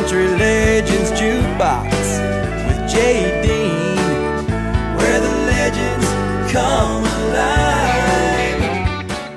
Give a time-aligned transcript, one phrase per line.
[0.00, 1.90] Country Legends Jukebox
[2.66, 3.96] with Jay Dean,
[4.96, 6.06] where the legends
[6.50, 8.60] come alive.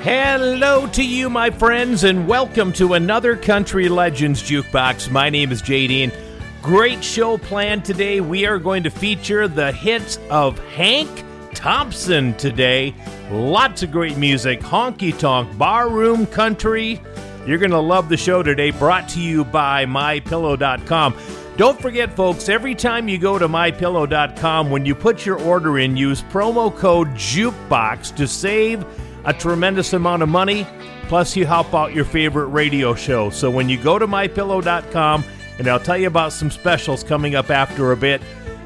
[0.02, 5.12] Hello to you, my friends, and welcome to another Country Legends Jukebox.
[5.12, 6.13] My name is Jay Dean.
[6.62, 8.21] Great show planned today.
[8.21, 12.95] We are going to feature the hits of Hank Thompson today.
[13.30, 17.02] Lots of great music, honky tonk, barroom country.
[17.46, 21.16] You're going to love the show today, brought to you by MyPillow.com.
[21.58, 25.95] Don't forget, folks, every time you go to MyPillow.com, when you put your order in,
[25.95, 28.86] use promo code JUKEBOX to save
[29.26, 30.66] a tremendous amount of money.
[31.08, 33.30] Plus, you help out your favorite radio show.
[33.30, 35.23] So when you go to MyPillow.com,
[35.59, 38.22] and I'll tell you about some specials coming up after a bit,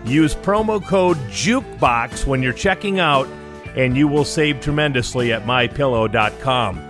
[0.06, 3.28] use promo code JUKEBOX when you're checking out,
[3.76, 6.87] and you will save tremendously at MyPillow.com.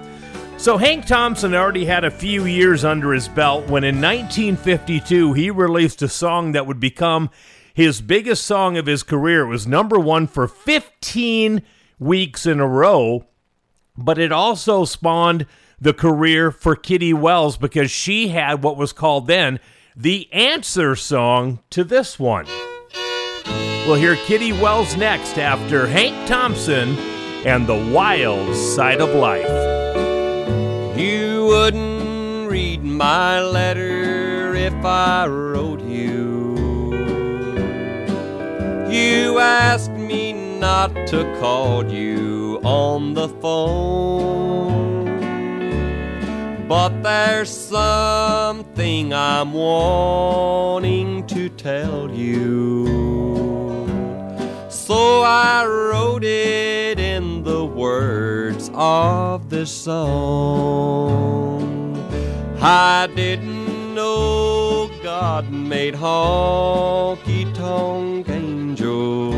[0.58, 5.52] So, Hank Thompson already had a few years under his belt when in 1952 he
[5.52, 7.30] released a song that would become
[7.76, 9.44] his biggest song of his career.
[9.44, 11.62] It was number one for 15
[12.00, 13.28] weeks in a row,
[13.96, 15.46] but it also spawned
[15.80, 19.60] the career for Kitty Wells because she had what was called then
[19.96, 22.48] the answer song to this one.
[23.86, 26.98] We'll hear Kitty Wells next after Hank Thompson
[27.46, 29.77] and the wild side of life.
[31.48, 36.92] Wouldn't read my letter if I wrote you.
[38.90, 45.06] You asked me not to call you on the phone.
[46.68, 53.27] But there's something I'm wanting to tell you.
[54.88, 59.98] So I wrote it in the words of this song.
[62.62, 69.36] I didn't know God made honky tonk angels.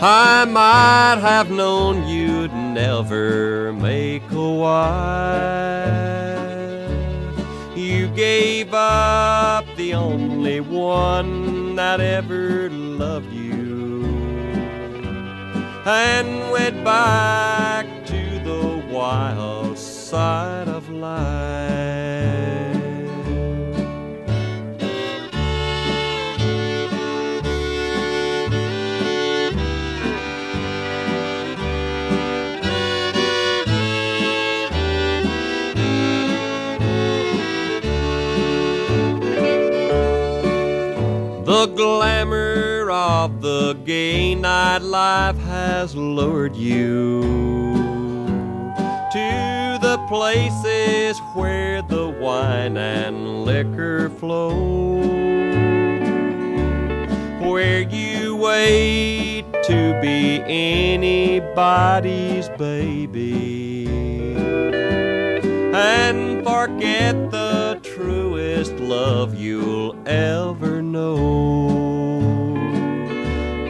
[0.00, 5.96] I might have known you'd never make a wife.
[7.76, 14.06] You gave up the only one that ever loved you
[15.84, 21.95] and went back to the wild side of life.
[41.76, 47.20] Glamour of the gay nightlife has lured you
[49.12, 54.96] to the places where the wine and liquor flow,
[57.46, 60.42] where you wait to be
[60.96, 63.86] anybody's baby
[65.74, 71.55] and forget the truest love you'll ever know.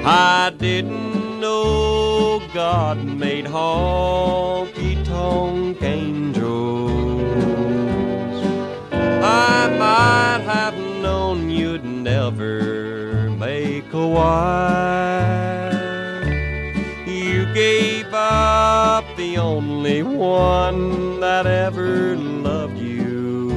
[0.09, 6.45] I didn't know God made honky tonk angels.
[8.93, 15.75] I might have known you'd never make a wife.
[17.09, 23.51] You gave up the only one that ever loved you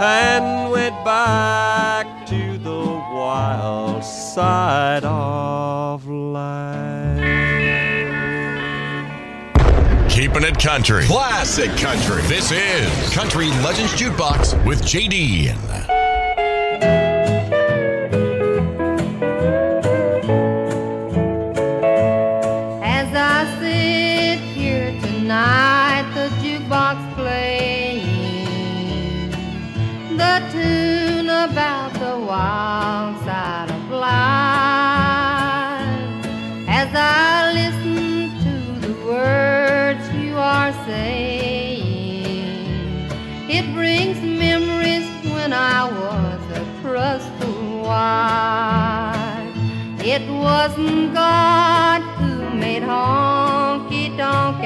[0.00, 3.89] and went back to the wild
[4.40, 7.20] side of life.
[10.08, 11.04] Keeping it country.
[11.04, 12.22] Classic country.
[12.22, 15.48] This is Country Legends Jukebox with JD.
[22.82, 28.00] As I sit here tonight, the jukebox playing
[30.16, 33.09] the tune about the wild
[50.02, 54.64] It wasn't God who made honky tonk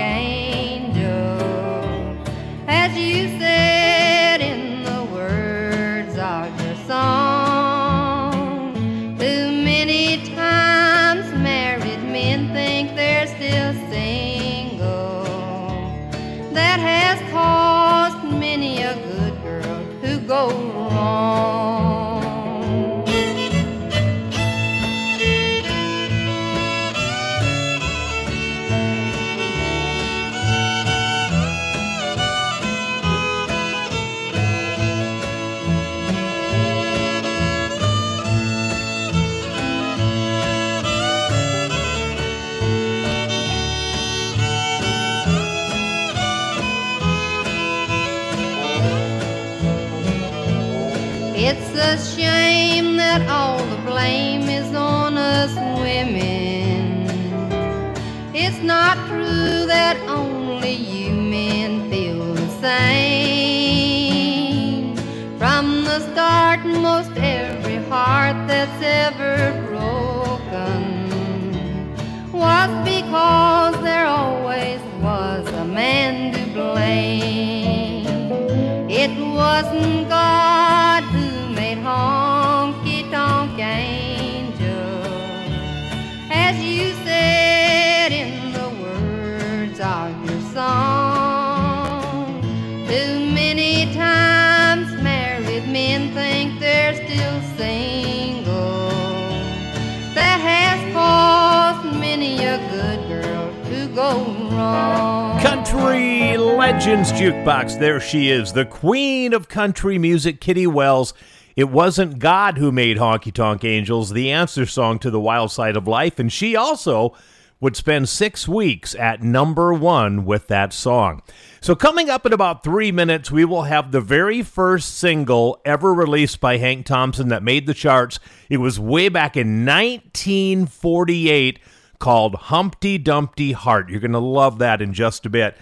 [105.43, 107.79] Country Legends Jukebox.
[107.79, 111.15] There she is, the queen of country music, Kitty Wells.
[111.56, 115.76] It wasn't God who made Honky Tonk Angels, the answer song to the wild side
[115.76, 117.15] of life, and she also
[117.61, 121.23] would spend six weeks at number one with that song.
[121.61, 125.94] So, coming up in about three minutes, we will have the very first single ever
[125.94, 128.19] released by Hank Thompson that made the charts.
[128.50, 131.59] It was way back in 1948
[132.05, 133.89] called Humpty Dumpty Heart.
[133.89, 135.56] You're going to love that in just a bit.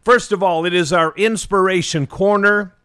[0.00, 2.76] First of all, it is our inspiration corner.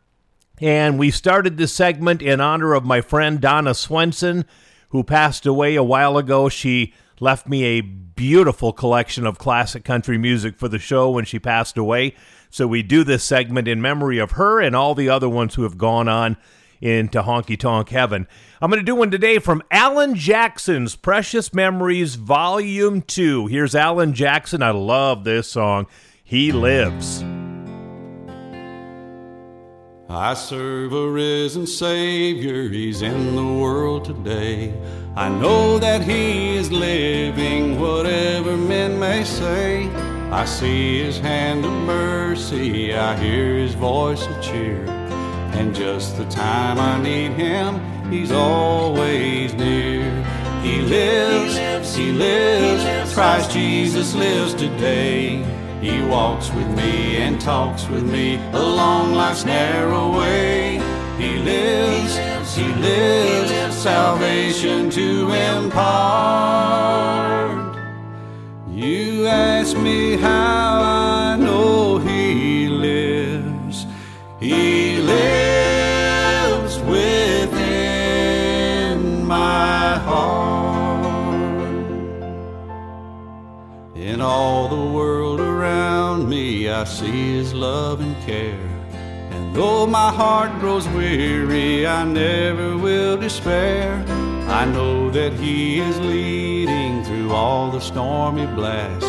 [0.60, 4.45] And we started this segment in honor of my friend Donna Swenson,
[4.89, 6.50] who passed away a while ago.
[6.50, 11.38] She left me a beautiful collection of classic country music for the show when she
[11.38, 12.16] passed away.
[12.50, 15.62] So we do this segment in memory of her and all the other ones who
[15.62, 16.36] have gone on
[16.83, 18.27] into honky tonk heaven.
[18.62, 23.47] I'm going to do one today from Alan Jackson's Precious Memories Volume 2.
[23.47, 24.62] Here's Alan Jackson.
[24.62, 25.88] I love this song.
[26.24, 27.24] He lives.
[30.09, 34.74] I serve a risen Savior, He's in the world today.
[35.15, 39.88] I know that He is living, whatever men may say.
[40.31, 45.02] I see His hand of mercy, I hear His voice of cheer.
[45.55, 47.79] And just the time I need Him,
[48.11, 50.11] He's always near.
[50.61, 55.44] He lives, He lives, Christ Jesus lives today.
[55.81, 60.81] He walks with me and talks with me along life's narrow way.
[61.17, 62.15] He lives,
[62.56, 66.33] He lives, salvation to impart.
[68.69, 71.82] You ask me how I know
[84.23, 88.69] all the world around me, I see His love and care.
[89.31, 94.03] And though my heart grows weary, I never will despair.
[94.47, 99.06] I know that He is leading through all the stormy blasts.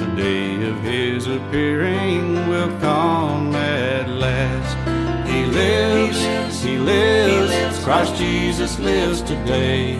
[0.00, 5.28] The day of His appearing will come at last.
[5.28, 9.98] He lives, He lives, Christ Jesus lives today.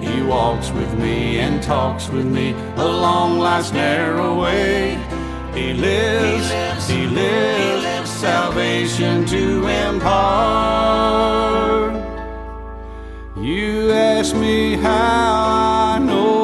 [0.00, 4.98] He walks with me and talks with me along life's narrow way.
[5.54, 11.20] He lives, He lives, salvation to impart.
[13.36, 16.39] You ask me how I know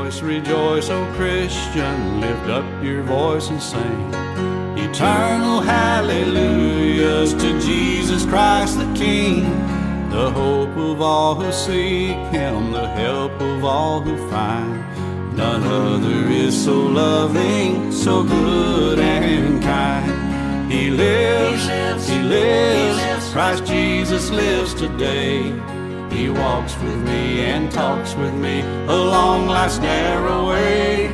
[0.00, 4.14] Rejoice, rejoice, O Christian, lift up your voice and sing.
[4.78, 9.42] Eternal hallelujahs to Jesus Christ the King,
[10.08, 15.36] the hope of all who seek Him, the help of all who find.
[15.36, 20.72] None other is so loving, so good and kind.
[20.72, 25.52] He lives, He lives, Christ Jesus lives today.
[26.10, 31.08] He walks with me and talks with me along life's narrow way.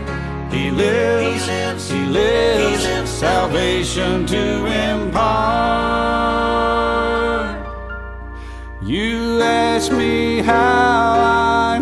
[0.51, 5.67] He lives, He lives, salvation to impart.
[8.83, 11.76] You ask me how I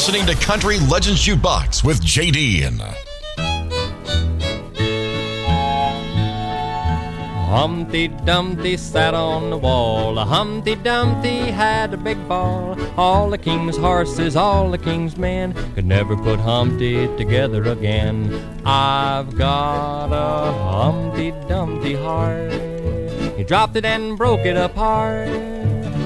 [0.00, 2.62] listening to Country Legends Jukebox with JD.
[7.50, 10.16] Humpty Dumpty sat on the wall.
[10.16, 12.78] Humpty Dumpty had a big ball.
[12.96, 18.32] All the king's horses, all the king's men could never put Humpty together again.
[18.64, 22.52] I've got a Humpty Dumpty heart.
[23.36, 25.59] He dropped it and broke it apart.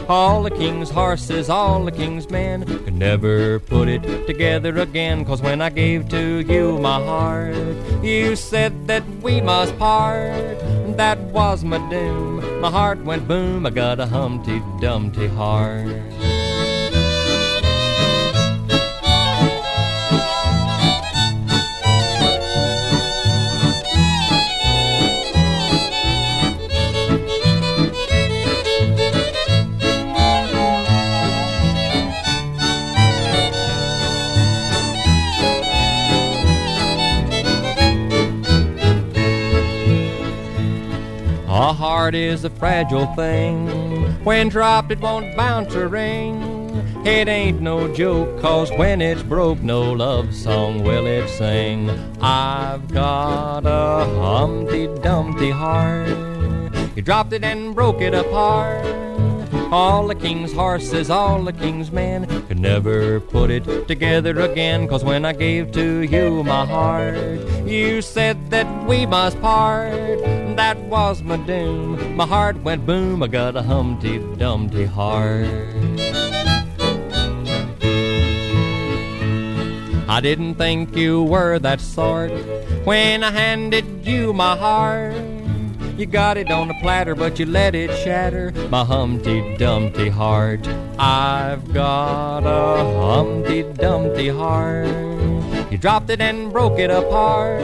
[0.09, 5.25] All the king's horses, all the king's men could never put it together again.
[5.25, 7.57] Cause when I gave to you my heart,
[8.03, 10.59] you said that we must part.
[10.99, 12.61] That was my doom.
[12.61, 13.65] My heart went boom.
[13.65, 16.34] I got a Humpty Dumpty heart.
[41.55, 43.69] A heart is a fragile thing.
[44.25, 46.43] When dropped, it won't bounce or ring.
[47.07, 51.91] It ain't no joke, cause when it's broke, no love song will it sing.
[52.21, 56.09] I've got a Humpty Dumpty heart.
[56.97, 59.04] You dropped it and broke it apart.
[59.75, 64.87] All the king's horses, all the king's men could never put it together again.
[64.87, 67.17] Cause when I gave to you my heart,
[67.67, 69.91] you said that we must part.
[70.55, 72.15] That was my doom.
[72.15, 73.21] My heart went boom.
[73.25, 75.49] I got a Humpty Dumpty heart.
[80.09, 82.31] I didn't think you were that sort
[82.85, 85.34] when I handed you my heart.
[85.97, 90.67] You got it on a platter, but you let it shatter my Humpty Dumpty heart.
[90.99, 94.89] I've got a Humpty Dumpty heart.
[95.71, 97.63] You dropped it and broke it apart.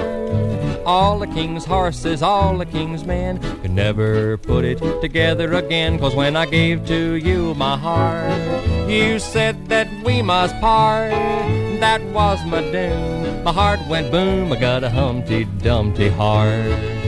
[0.87, 5.99] All the king's horses, all the king's men could never put it together again.
[5.99, 11.11] Cause when I gave to you my heart, you said that we must part.
[11.81, 13.43] That was my doom.
[13.43, 14.53] My heart went boom.
[14.53, 17.00] I got a Humpty Dumpty heart.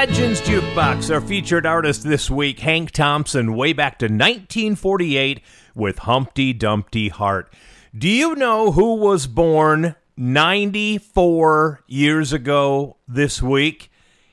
[0.00, 1.12] Legends Jukebox.
[1.12, 5.42] Our featured artist this week, Hank Thompson, way back to 1948
[5.74, 7.52] with Humpty Dumpty Heart.
[7.94, 13.92] Do you know who was born 94 years ago this week?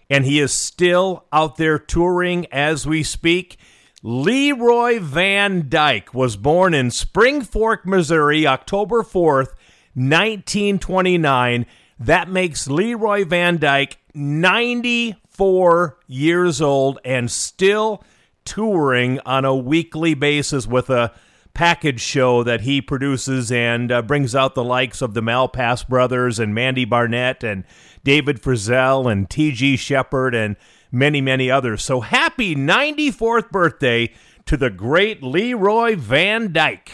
[0.09, 3.57] And he is still out there touring as we speak.
[4.01, 9.51] Leroy Van Dyke was born in Spring Fork, Missouri, October 4th,
[9.95, 11.65] 1929.
[11.99, 13.97] That makes Leroy Van Dyke
[15.37, 18.03] 94 years old and still
[18.43, 21.13] touring on a weekly basis with a
[21.53, 26.39] package show that he produces and uh, brings out the likes of the Malpass brothers
[26.39, 27.65] and Mandy Barnett and
[28.03, 29.77] David Frizzell and T.G.
[29.77, 30.55] Sheppard and
[30.91, 31.83] many, many others.
[31.83, 34.11] So happy 94th birthday
[34.47, 36.89] to the great Leroy Van Dyke.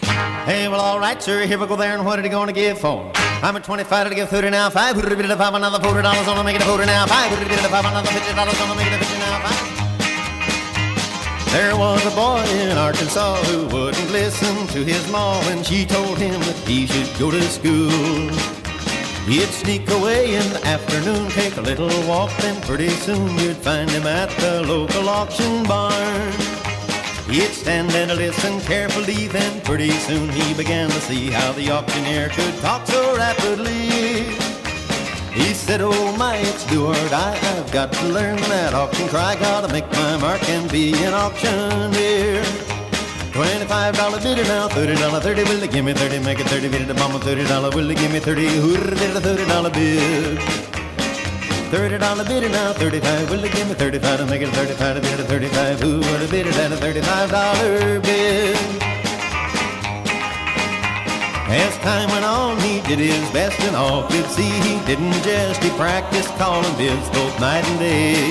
[0.45, 1.45] Hey, well, all right, sir.
[1.45, 3.11] Here we go there, and what are you going to give for?
[3.15, 4.71] I'm at 25 to give 30 now.
[4.71, 7.05] Five, put it a five, another $40 on to make it a 40 now.
[7.05, 9.39] Five, put it a five, another $50 on to make it a 50 now.
[9.45, 9.73] Five.
[11.51, 16.17] There was a boy in Arkansas who wouldn't listen to his ma when she told
[16.17, 18.31] him that he should go to school.
[19.27, 23.91] He'd sneak away in the afternoon, take a little walk, then pretty soon you'd find
[23.91, 26.52] him at the local auction barn.
[27.33, 32.29] He'd stand and listen carefully, then pretty soon he began to see how the auctioneer
[32.29, 34.37] could talk so rapidly.
[35.33, 40.17] He said, oh my, it's I've got to learn that auction cry, gotta make my
[40.17, 42.43] mark and be an auctioneer.
[43.31, 45.43] Twenty-five dollar bidder now, thirty dollar thirty.
[45.45, 46.19] Will they give me thirty?
[46.19, 46.69] Make it thirty.
[46.69, 47.71] Bid the bomb thirty dollar.
[47.71, 48.45] Will they give me thirty?
[48.45, 48.93] Hooray!
[48.95, 50.82] Did a thirty dollar bid?
[51.73, 53.31] Thirty dollar bidder now, thirty-five.
[53.31, 55.01] Will they give me thirty-five to make it thirty-five?
[55.01, 55.79] Bid a thirty-five.
[55.79, 58.55] Who would have bid it at a thirty-five dollar bid?
[61.49, 65.63] As time went on, he did his best, and all could see he didn't jest.
[65.63, 68.21] He practiced calling bids both night and day.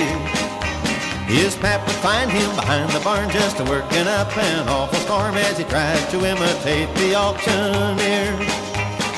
[1.27, 5.35] His pap would find him behind the barn just a working up an awful storm
[5.35, 8.62] as he tried to imitate the auctioneer.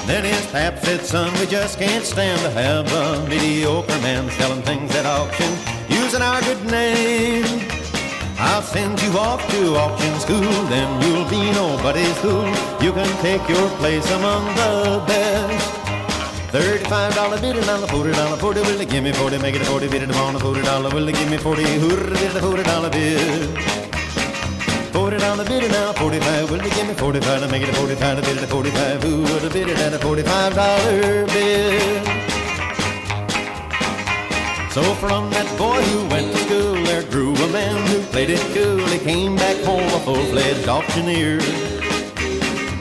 [0.08, 4.62] Then his pap said, son, we just can't stand to have a mediocre man selling
[4.62, 5.52] things at auction
[5.90, 7.46] using our good name.
[8.38, 12.46] I'll send you off to auction school, then you'll be nobody's fool.
[12.84, 15.72] You can take your place among the best.
[16.52, 18.62] Thirty-five dollar bid and a forty dollar forty.
[18.62, 19.38] Will they give me forty?
[19.40, 20.90] Make it a forty bid and a forty dollar.
[20.90, 21.64] Will they give me forty?
[21.64, 22.14] Hooray!
[22.14, 23.85] Bid a forty dollar bid.
[24.96, 26.50] Forty dollar bid and now forty-five.
[26.50, 28.16] Will they give me forty-five to make it a forty-five?
[28.16, 29.04] To bid a forty-five.
[29.04, 32.06] Who would have bid it at a forty-five dollar bill.
[34.72, 38.40] So from that boy who went to school, there grew a man who played it
[38.56, 38.80] cool.
[38.88, 41.40] He came back home a full-fledged auctioneer.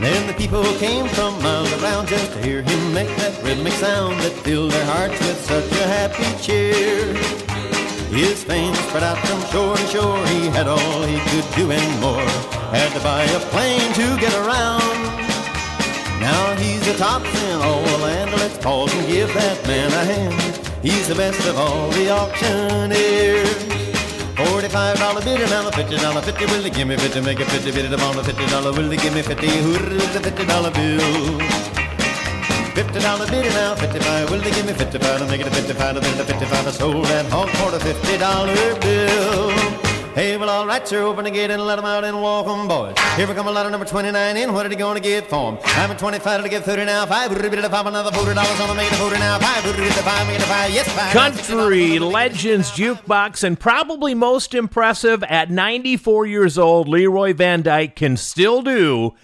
[0.00, 4.20] Then the people came from miles around just to hear him make that rhythmic sound
[4.20, 7.53] that filled their hearts with such a happy cheer.
[8.14, 10.26] His fame spread out from shore to shore.
[10.28, 12.22] He had all he could do and more.
[12.70, 15.02] Had to buy a plane to get around.
[16.20, 18.30] Now he's the top in all the land.
[18.30, 20.60] Let's pause and give that man a hand.
[20.80, 23.50] He's the best of all the auctioneers.
[24.36, 26.46] Forty-five dollar bid and now a fifty dollar fifty.
[26.46, 27.20] Will he give me fifty?
[27.20, 28.70] Make a fifty bid on a fifty dollar.
[28.72, 29.48] Will he give me fifty?
[29.48, 31.73] Who's the fifty dollar bill?
[32.74, 34.30] Fifty dollar bid now fifty-five.
[34.30, 35.94] Will they give me fifty-five to make it a fifty-five?
[35.94, 36.66] To bid a fifty-five.
[36.66, 39.50] I sold that hog for a fifty dollar bill.
[40.14, 42.68] Hey, well, all right, sir, open the gate and let 'em out and walk 'em,
[42.68, 42.94] boys.
[43.16, 44.52] Here we come a ladder number 29 in.
[44.52, 45.58] What are they going to get for 'em?
[45.64, 47.04] I'm at 25 to get 30 now.
[47.04, 49.40] Five, bit of five, another $40 on the make it a 40 now.
[49.40, 50.70] Five, bit of five, make it a five.
[50.70, 51.12] Yes, five.
[51.12, 58.16] Country Legends Jukebox, and probably most impressive at 94 years old, Leroy Van Dyke can
[58.16, 59.14] still do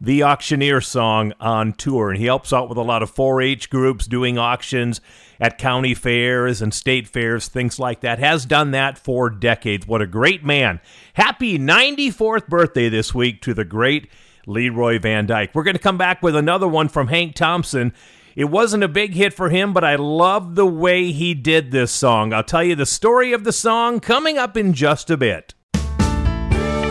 [0.00, 2.10] the auctioneer song on tour.
[2.10, 5.00] And he helps out with a lot of 4 H groups doing auctions
[5.38, 8.18] at county fairs and state fairs, things like that.
[8.18, 9.86] Has done that for decades.
[9.86, 10.80] What a great man.
[11.14, 14.08] Happy 94th birthday this week to the great
[14.46, 15.54] Leroy Van Dyke.
[15.54, 17.92] We're going to come back with another one from Hank Thompson.
[18.36, 21.92] It wasn't a big hit for him, but I love the way he did this
[21.92, 22.32] song.
[22.32, 25.52] I'll tell you the story of the song coming up in just a bit.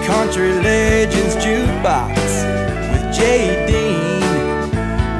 [0.03, 2.58] Country Legends Jukebox
[3.19, 4.21] Dean,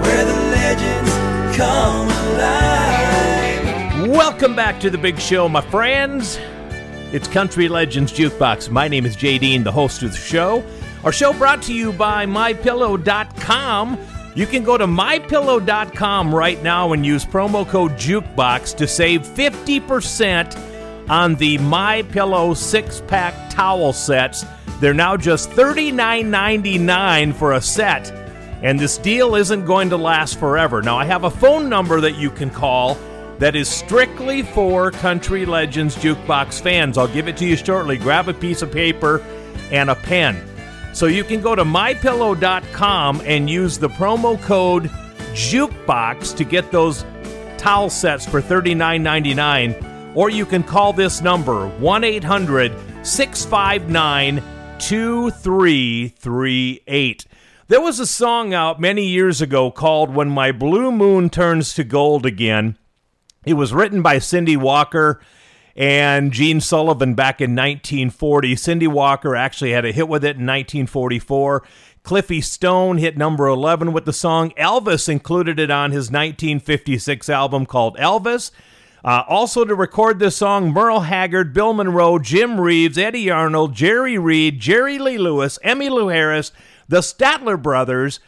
[0.01, 4.09] where the legends come alive.
[4.09, 6.39] Welcome back to the big show, my friends.
[7.11, 8.69] It's Country Legends Jukebox.
[8.69, 10.63] My name is Jay Dean, the host of the show.
[11.03, 13.97] Our show brought to you by MyPillow.com.
[14.35, 21.09] You can go to MyPillow.com right now and use promo code JUKEBOX to save 50%
[21.09, 24.45] on the MyPillow six pack towel sets.
[24.79, 28.11] They're now just $39.99 for a set.
[28.61, 30.81] And this deal isn't going to last forever.
[30.81, 32.97] Now, I have a phone number that you can call
[33.39, 36.97] that is strictly for Country Legends Jukebox fans.
[36.97, 37.97] I'll give it to you shortly.
[37.97, 39.23] Grab a piece of paper
[39.71, 40.45] and a pen.
[40.93, 44.89] So you can go to mypillow.com and use the promo code
[45.33, 47.05] JUKEBOX to get those
[47.57, 50.15] towel sets for $39.99.
[50.15, 52.73] Or you can call this number 1 800
[53.05, 54.43] 659
[54.79, 57.25] 2338.
[57.67, 61.83] There was a song out many years ago called When My Blue Moon Turns to
[61.83, 62.77] Gold Again.
[63.45, 65.19] It was written by Cindy Walker
[65.75, 68.55] and Gene Sullivan back in 1940.
[68.55, 71.61] Cindy Walker actually had a hit with it in 1944.
[72.03, 74.51] Cliffy Stone hit number 11 with the song.
[74.51, 78.51] Elvis included it on his 1956 album called Elvis.
[79.03, 84.17] Uh, also to record this song, Merle Haggard, Bill Monroe, Jim Reeves, Eddy Arnold, Jerry
[84.17, 86.51] Reed, Jerry Lee Lewis, Emmylou Harris,
[86.87, 88.19] the Statler Brothers,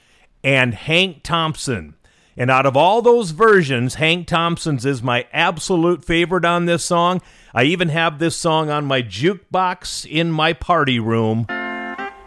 [0.44, 1.96] and Hank Thompson.
[2.38, 7.22] And out of all those versions, Hank Thompson's is my absolute favorite on this song.
[7.54, 11.46] I even have this song on my jukebox in my party room.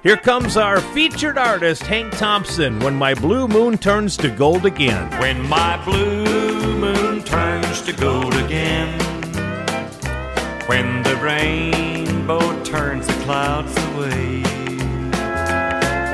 [0.02, 5.11] Here comes our featured artist, Hank Thompson, When My Blue Moon Turns to Gold Again.
[5.18, 8.34] When my blue moon turns to gold
[10.66, 14.42] when the rainbow turns the clouds away,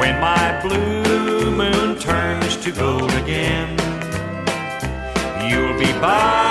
[0.01, 3.71] when my blue moon turns to gold again,
[5.49, 6.50] you'll be back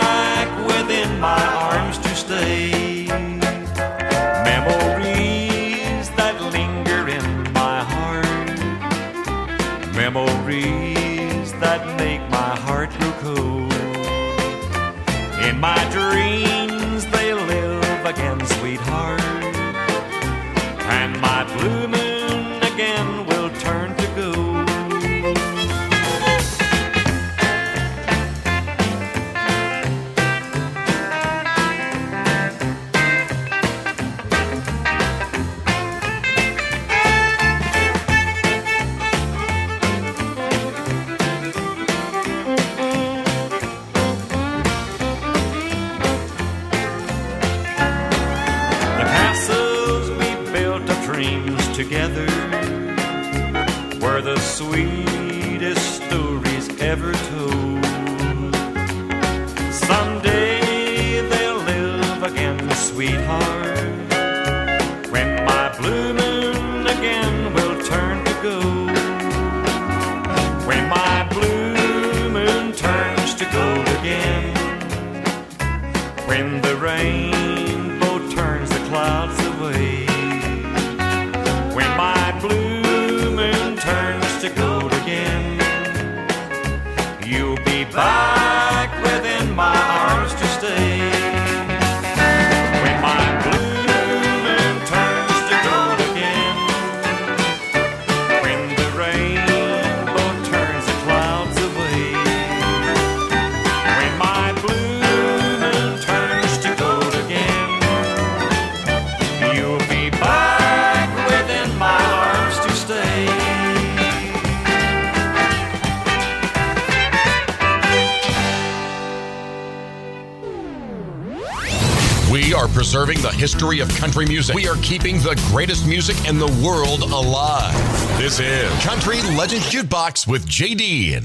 [123.39, 124.53] history of country music.
[124.53, 127.73] We are keeping the greatest music in the world alive.
[128.17, 131.23] This is Country Legends Jukebox with JD.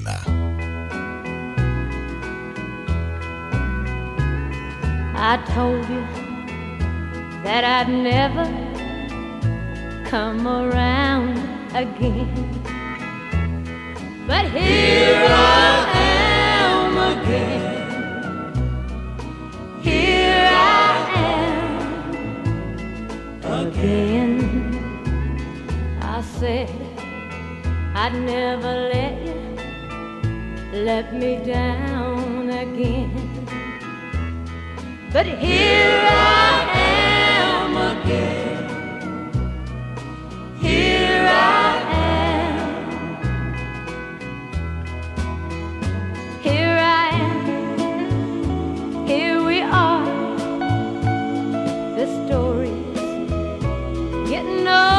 [5.17, 6.07] I told you
[7.43, 8.45] that I'd never
[10.09, 11.37] come around
[11.75, 12.63] again.
[14.29, 17.74] But here I am again.
[23.85, 24.79] Again.
[26.01, 26.71] I said
[27.95, 29.35] I'd never let you
[30.73, 33.13] let me down again.
[35.13, 38.44] But here I am again.
[54.35, 54.94] Getting old.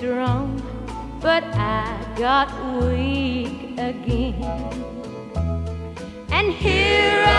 [0.00, 0.56] Strong,
[1.20, 1.84] but I
[2.16, 2.48] got
[2.80, 4.72] weak again.
[6.30, 7.29] And here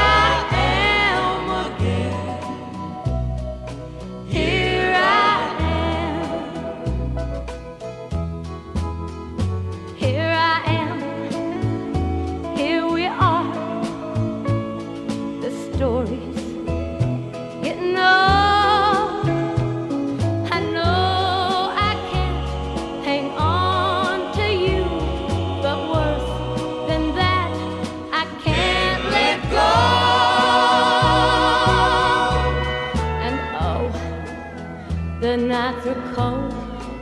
[35.52, 36.54] nights are cold,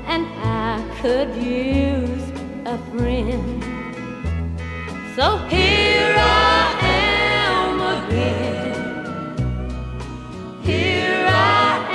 [0.08, 2.32] and I could use
[2.66, 3.64] a friend.
[5.16, 8.74] So here I am again.
[10.64, 11.88] Here I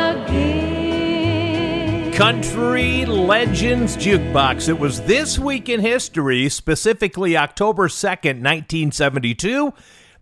[0.00, 2.12] am again.
[2.14, 4.70] Country Legends Jukebox.
[4.70, 9.74] It was this week in history, specifically October 2nd, 1972,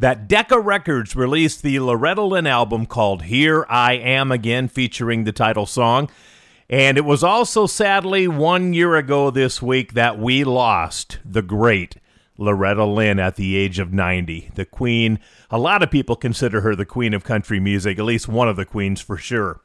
[0.05, 5.33] that Decca Records released the Loretta Lynn album called Here I Am Again, featuring the
[5.33, 6.11] title song.
[6.69, 11.97] And it was also sadly one year ago this week that we lost the great
[12.37, 14.51] Loretta Lynn at the age of 90.
[14.55, 18.29] The queen, a lot of people consider her the queen of country music, at least
[18.29, 19.63] one of the queens for sure.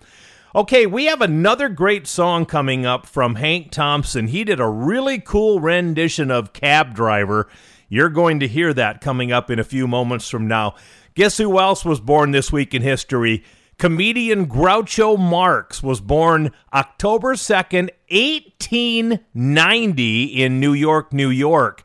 [0.56, 4.30] Okay, we have another great song coming up from Hank Thompson.
[4.30, 7.50] He did a really cool rendition of Cab Driver.
[7.90, 10.76] You're going to hear that coming up in a few moments from now.
[11.16, 13.44] Guess who else was born this week in history?
[13.80, 21.84] Comedian Groucho Marx was born October 2nd, 1890 in New York, New York.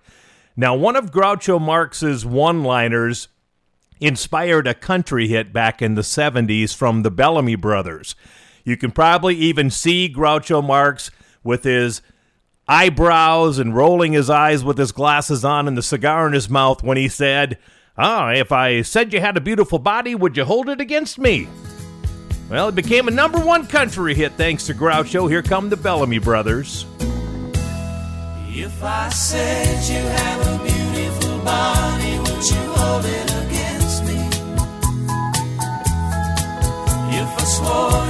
[0.57, 3.29] Now, one of Groucho Marx's one liners
[4.01, 8.15] inspired a country hit back in the 70s from the Bellamy Brothers.
[8.65, 11.11] You can probably even see Groucho Marx
[11.43, 12.03] with his
[12.67, 16.83] eyebrows and rolling his eyes with his glasses on and the cigar in his mouth
[16.83, 17.59] when he said,
[17.97, 21.49] Ah, if I said you had a beautiful body, would you hold it against me?
[22.51, 25.31] Well, it became a number one country hit thanks to Groucho.
[25.31, 26.87] Here come the Bellamy Brothers.
[28.57, 34.19] If I said you have a beautiful body, would you hold it against me?
[37.17, 38.04] If I swore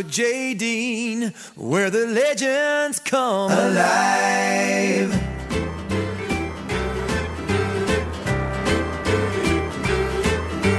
[0.00, 5.10] with Jay Dean, where the legends come alive.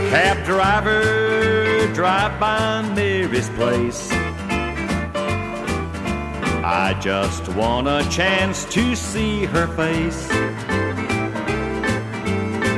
[0.09, 4.11] Cab driver, drive by Mary's place.
[6.63, 10.27] I just want a chance to see her face.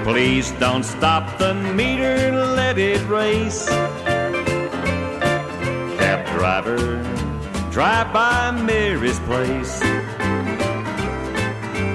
[0.04, 3.70] Please don't stop the meter, let it race.
[6.54, 7.02] Driver,
[7.72, 9.80] drive by Mary's place.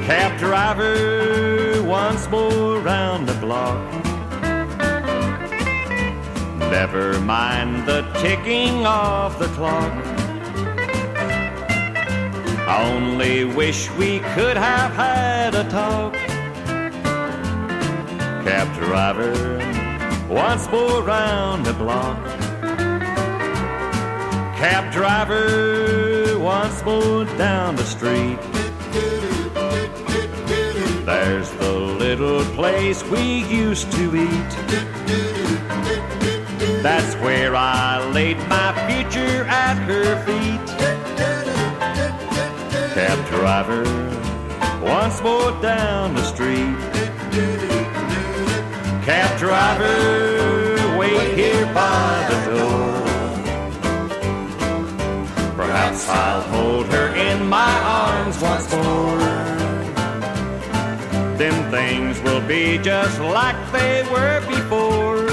[0.04, 3.78] Cab driver, once more round the block.
[6.58, 9.94] Never mind the ticking of the clock.
[12.66, 16.14] Only wish we could have had a talk.
[18.44, 19.34] Cab driver,
[20.28, 22.27] once more round the block.
[24.58, 28.40] Cab driver, once more down the street.
[31.06, 34.50] There's the little place we used to eat.
[36.82, 40.66] That's where I laid my future at her feet.
[42.94, 43.84] Cab driver,
[44.82, 46.76] once more down the street.
[49.04, 52.87] Cab driver, wait here by the door.
[55.68, 59.18] Perhaps I'll hold her in my arms once more.
[61.36, 65.28] Then things will be just like they were before.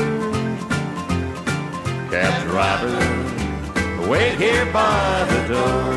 [2.11, 5.93] Cab driver, wait here by the door.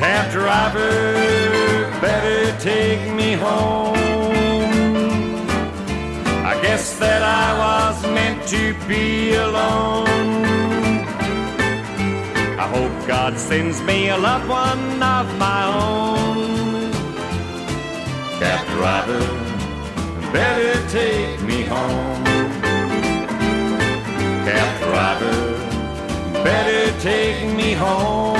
[0.00, 0.90] Cab driver,
[2.00, 3.94] better take me home.
[6.50, 10.55] I guess that I was meant to be alone.
[12.58, 16.90] I hope God sends me a loved one of my own.
[18.38, 19.20] Cab driver,
[20.32, 22.24] better take me home.
[24.46, 28.36] Cab driver, better take me home.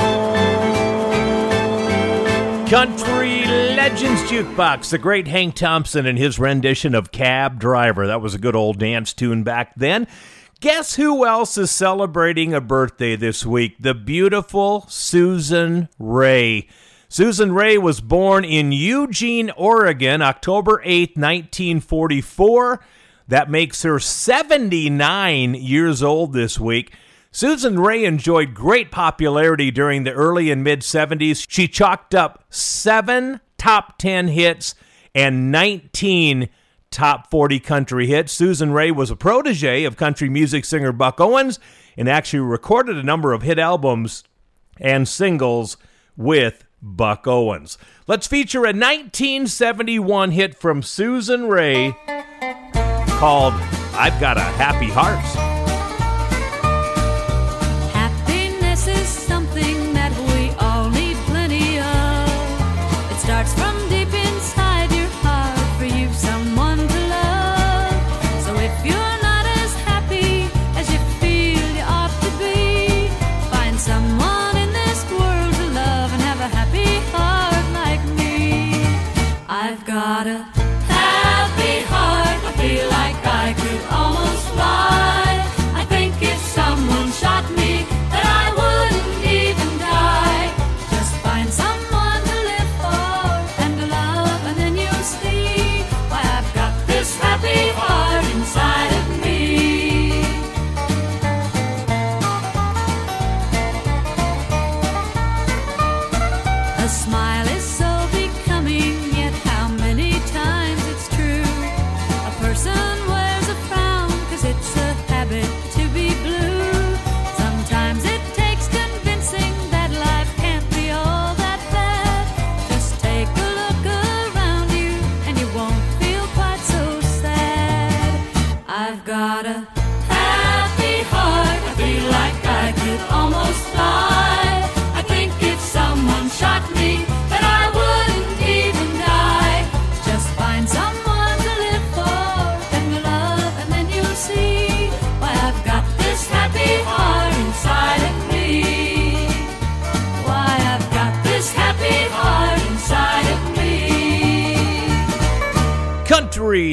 [2.67, 8.07] Country Legends Jukebox, the great Hank Thompson and his rendition of Cab Driver.
[8.07, 10.07] That was a good old dance tune back then.
[10.59, 13.75] Guess who else is celebrating a birthday this week?
[13.79, 16.67] The beautiful Susan Raye.
[17.07, 22.83] Susan Raye was born in Eugene, Oregon, October 8th, 1944.
[23.27, 26.91] That makes her 79 years old this week.
[27.31, 31.45] Susan Raye enjoyed great popularity during the early and mid 70s.
[31.47, 34.73] She chalked up seven top 10 hits
[35.13, 36.49] and 19
[36.97, 38.33] top 40 country hits.
[38.33, 41.59] Susan Raye was a protege of country music singer Buck Owens
[41.95, 44.23] and actually recorded a number of hit albums
[44.81, 45.77] and singles
[46.15, 47.77] with Buck Owens.
[48.07, 51.95] Let's feature a 1971 hit from Susan Raye
[53.19, 53.53] called
[53.93, 55.56] I've Got a Happy Heart.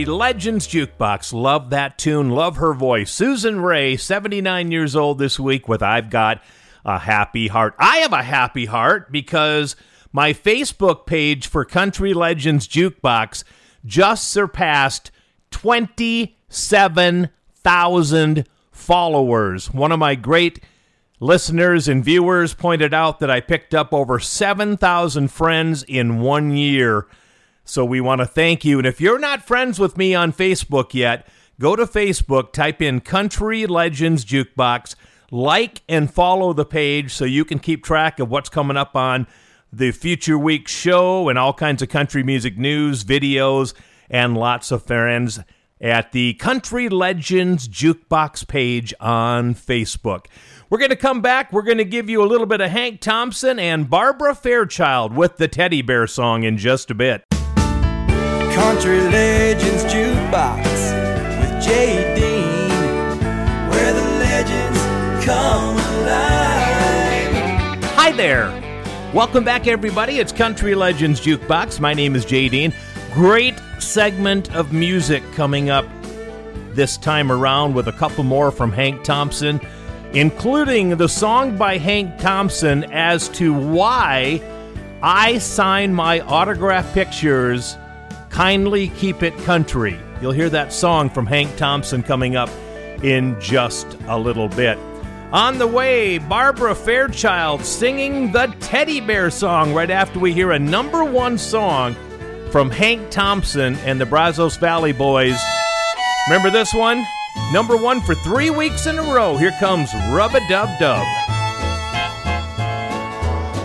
[0.04, 1.32] Legends Jukebox.
[1.32, 2.30] Love that tune.
[2.30, 3.10] Love her voice.
[3.10, 6.42] Susan Raye, 79 years old this week with I've Got
[6.84, 7.74] a Happy Heart.
[7.78, 9.74] I have a happy heart because
[10.12, 13.44] my Facebook page for Country Legends Jukebox
[13.84, 15.10] just surpassed
[15.50, 19.72] 27,000 followers.
[19.72, 20.60] One of my great
[21.20, 27.06] listeners and viewers pointed out that I picked up over 7,000 friends in one year.
[27.64, 28.78] So we want to thank you.
[28.78, 31.26] And if you're not friends with me on Facebook yet,
[31.58, 34.94] go to Facebook, type in Country Legends Jukebox,
[35.30, 39.26] like and follow the page so you can keep track of what's coming up on
[39.72, 43.74] the future week show and all kinds of country music news, videos,
[44.08, 45.40] and lots of friends
[45.80, 50.26] at the Country Legends Jukebox page on Facebook.
[50.70, 51.52] We're going to come back.
[51.52, 55.36] We're going to give you a little bit of Hank Thompson and Barbara Fairchild with
[55.36, 57.24] the Teddy Bear song in just a bit.
[58.54, 60.62] Country Legends Jukebox
[61.40, 62.70] with Jay Dean,
[63.68, 64.78] where the legends
[65.24, 67.34] come alive.
[67.96, 68.52] Hi there.
[69.12, 70.20] Welcome back, everybody.
[70.20, 71.80] It's Country Legends Jukebox.
[71.80, 72.72] My name is Jay Dean.
[73.12, 75.84] Great segment of music coming up
[76.74, 79.60] this time around with a couple more from Hank Thompson,
[80.12, 84.40] including the song by Hank Thompson as to why
[85.02, 87.76] I sign my autograph pictures.
[88.34, 89.96] Kindly keep it country.
[90.20, 92.50] You'll hear that song from Hank Thompson coming up
[93.04, 94.76] in just a little bit.
[95.30, 100.58] On the way, Barbara Fairchild singing the Teddy Bear song right after we hear a
[100.58, 101.94] number one song
[102.50, 105.38] from Hank Thompson and the Brazos Valley Boys.
[106.28, 107.04] Remember this one?
[107.52, 109.36] Number one for three weeks in a row.
[109.36, 111.23] Here comes Rub a Dub Dub.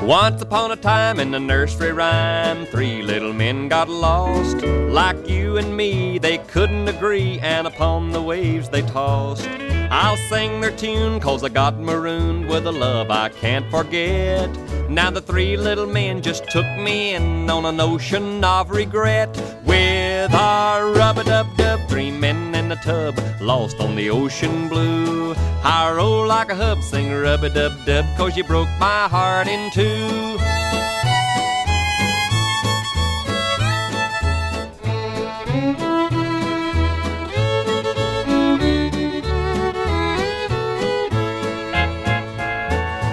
[0.09, 4.57] Once upon a time in the nursery rhyme, three little men got lost.
[4.63, 9.47] Like you and me, they couldn't agree, and upon the waves they tossed.
[9.91, 14.49] I'll sing their tune, cause I got marooned with a love I can't forget.
[14.89, 19.29] Now the three little men just took me in on an ocean of regret.
[19.63, 25.33] With our rub-a-dub-dub, three men a tub, lost on the ocean blue.
[25.63, 30.37] I roll like a hub, sing rub-a-dub-dub, cause you broke my heart in two.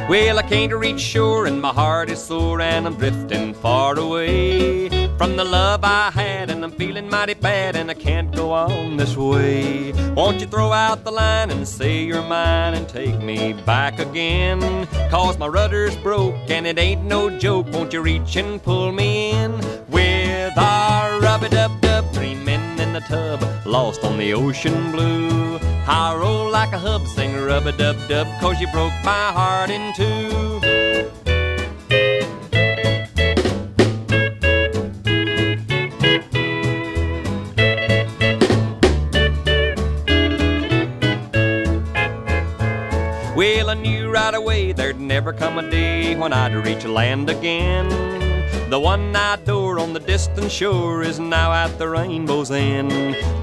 [0.08, 4.95] Well, I can't reach shore and my heart is sore and I'm drifting far away
[5.16, 8.96] from the love I had and I'm feeling mighty bad and I can't go on
[8.96, 9.92] this way.
[10.14, 14.86] Won't you throw out the line and say you're mine and take me back again?
[15.10, 17.66] Cause my rudder's broke and it ain't no joke.
[17.72, 19.52] Won't you reach and pull me in
[19.88, 22.12] with our rub-a-dub-dub?
[22.12, 25.58] Three men in the tub, lost on the ocean blue.
[25.88, 31.35] I roll like a hub, sing rub-a-dub-dub, cause you broke my heart in two.
[44.72, 47.88] There'd never come a day when I'd reach land again.
[48.70, 52.90] The one-eyed door on the distant shore is now at the rainbow's end.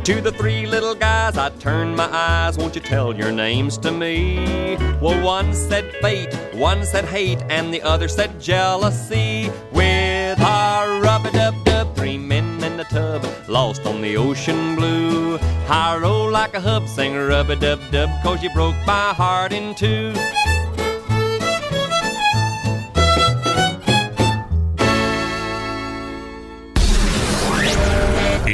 [0.06, 2.58] To the three little guys, I turned my eyes.
[2.58, 4.76] Won't you tell your names to me?
[5.00, 9.52] Well, one said fate, one said hate, and the other said jealousy.
[9.72, 15.38] With our rub-a-dub-dub, three men in the tub, lost on the ocean blue.
[15.70, 20.14] I roll like a hub, sing rub-a-dub-dub, cause you broke my heart in two.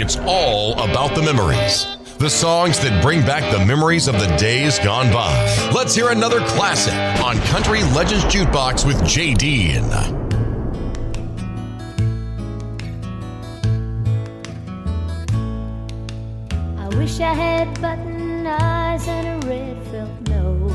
[0.01, 1.85] It's all about the memories.
[2.19, 5.33] The songs that bring back the memories of the days gone by.
[5.75, 9.83] Let's hear another classic on Country Legends Jukebox with Jay Dean.
[16.77, 20.71] I wish I had button eyes and a red felt nose,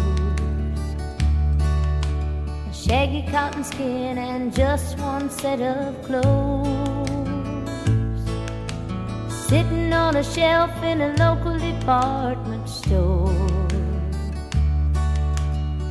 [2.69, 6.74] a shaggy cotton skin, and just one set of clothes.
[9.49, 13.29] Sitting on a shelf in a local department store,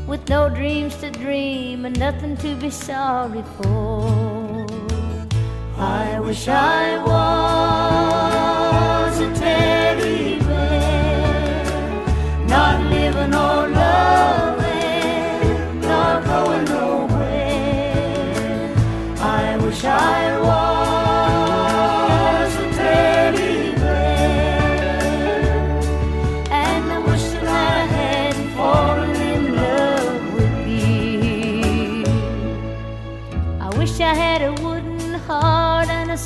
[0.07, 4.65] with no dreams to dream and nothing to be sorry for.
[5.77, 6.97] I wish I
[9.07, 11.63] was a teddy bear,
[12.47, 14.42] not living or loving,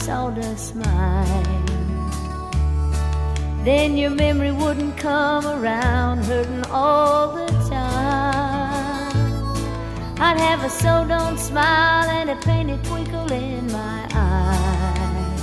[0.07, 1.69] heart and a sawdust mind.
[3.65, 9.15] Then your memory wouldn't come around hurting all the time.
[10.19, 15.33] I'd have a so don't smile and a painted twinkle in my eye.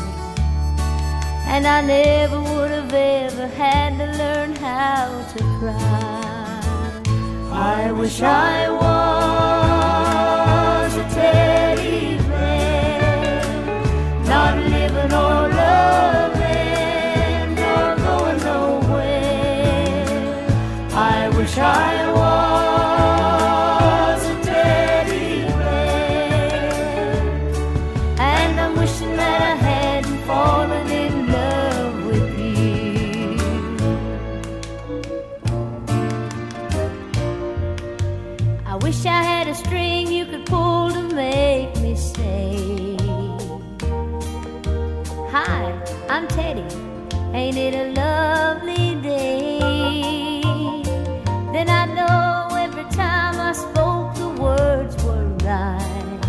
[1.47, 7.03] And I never would have ever had to learn how to cry.
[7.53, 9.04] I wish I was
[47.57, 49.61] A lovely day?
[51.53, 56.21] Then I know every time I spoke the words were right.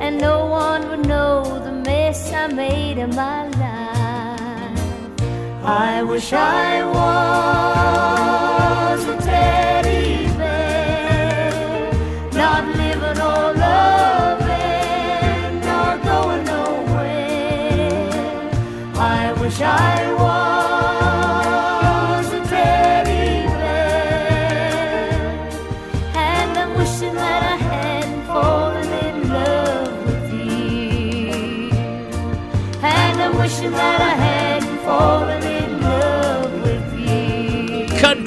[0.00, 4.80] And no one would know the mess I made of my life.
[5.62, 6.82] I wish I
[8.96, 9.75] was a teddy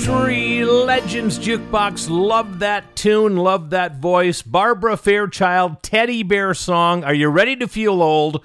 [0.09, 2.09] Country Legends Jukebox.
[2.09, 3.35] Love that tune.
[3.37, 4.41] Love that voice.
[4.41, 7.03] Barbara Fairchild, Teddy Bear song.
[7.03, 8.43] Are you ready to feel old?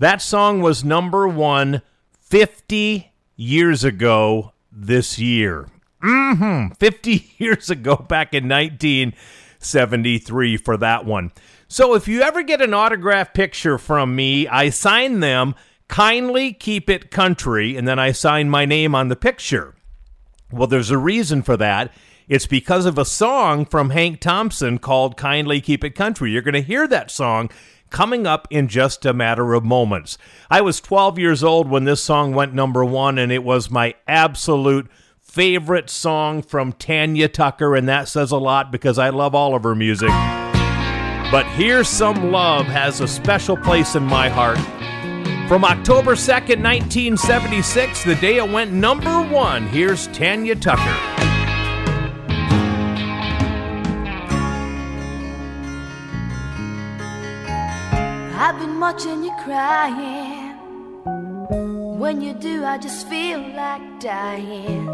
[0.00, 1.82] That song was number one
[2.18, 5.68] 50 years ago this year.
[6.02, 6.74] Mm-hmm.
[6.74, 11.30] 50 years ago, back in 1973 for that one.
[11.68, 15.54] So if you ever get an autograph picture from me, I sign them.
[15.86, 19.75] Kindly keep it country, and then I sign my name on the picture.
[20.50, 21.92] Well, there's a reason for that.
[22.28, 26.32] It's because of a song from Hank Thompson called Kindly Keep It Country.
[26.32, 27.50] You're going to hear that song
[27.90, 30.18] coming up in just a matter of moments.
[30.50, 33.94] I was 12 years old when this song went number one, and it was my
[34.08, 34.90] absolute
[35.20, 39.62] favorite song from Tanya Tucker, and that says a lot because I love all of
[39.62, 40.08] her music.
[41.30, 44.58] But Here's Some Love has a special place in my heart.
[45.48, 50.82] From October 2nd, 1976, the day it went number one, here's Tanya Tucker.
[58.36, 60.56] I've been watching you crying.
[62.00, 64.88] When you do, I just feel like dying.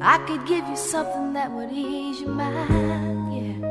[0.00, 3.68] I could give you something that would ease your mind, yeah.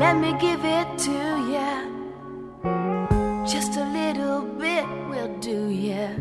[0.00, 1.53] Let me give it to you.
[5.68, 6.12] Yeah.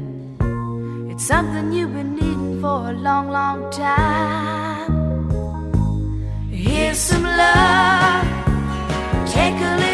[1.12, 4.92] It's something you've been needing for a long, long time.
[6.52, 8.26] Here's some love.
[9.36, 9.93] Take a little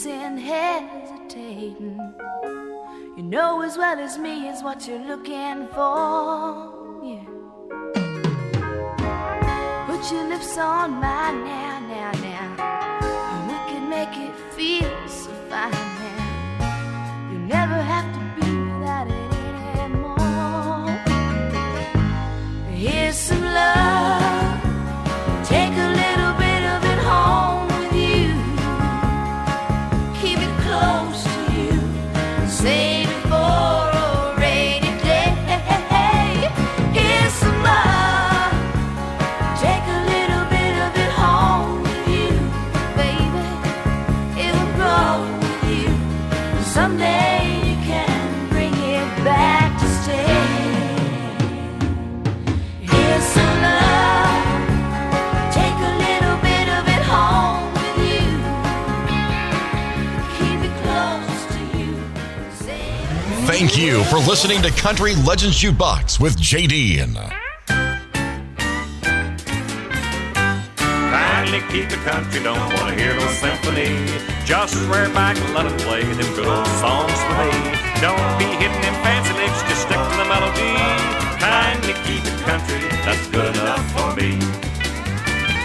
[0.00, 2.14] What's the use in hesitating?
[3.18, 7.24] You know as well as me is what you're looking for, yeah.
[9.86, 12.56] Put your lips on mine now, now, now.
[13.32, 17.30] And we can make it feel so fine now.
[17.30, 19.32] You never have to be without it
[19.80, 20.96] anymore.
[22.70, 24.19] Here's some love.
[63.60, 66.96] Thank you for listening to Country Legends Jukebox with JD.
[70.78, 74.06] Kindly uh, keep the country, don't wanna hear no symphony.
[74.46, 77.52] Just swear back and let 'em play them good old songs for me.
[78.00, 80.72] Don't be hitting them fancy licks, just stick to the melody.
[81.38, 84.38] Kindly keep it country, that's good enough for me.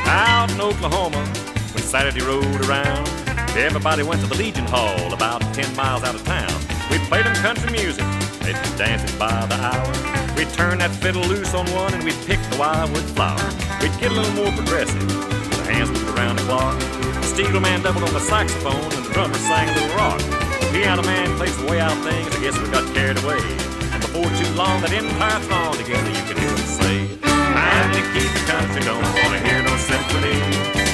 [0.05, 1.23] Out in Oklahoma,
[1.71, 3.07] when Saturday rolled around,
[3.55, 6.74] everybody went to the Legion Hall about 10 miles out of town.
[6.95, 8.07] We played them country music,
[8.39, 9.91] they'd be dancing by the hour.
[10.39, 13.43] We'd turn that fiddle loose on one and we'd pick the wildwood flower.
[13.83, 16.79] We'd get a little more progressive, the hands moved around the clock.
[17.19, 20.23] The steel man doubled on the saxophone and the drummer sang a little rock.
[20.63, 23.43] The piano man played some way out things, I guess we got carried away.
[23.91, 26.95] And before too long, that entire throng together you could hear them say,
[27.27, 30.39] Kindly keep the country, don't wanna hear no symphony.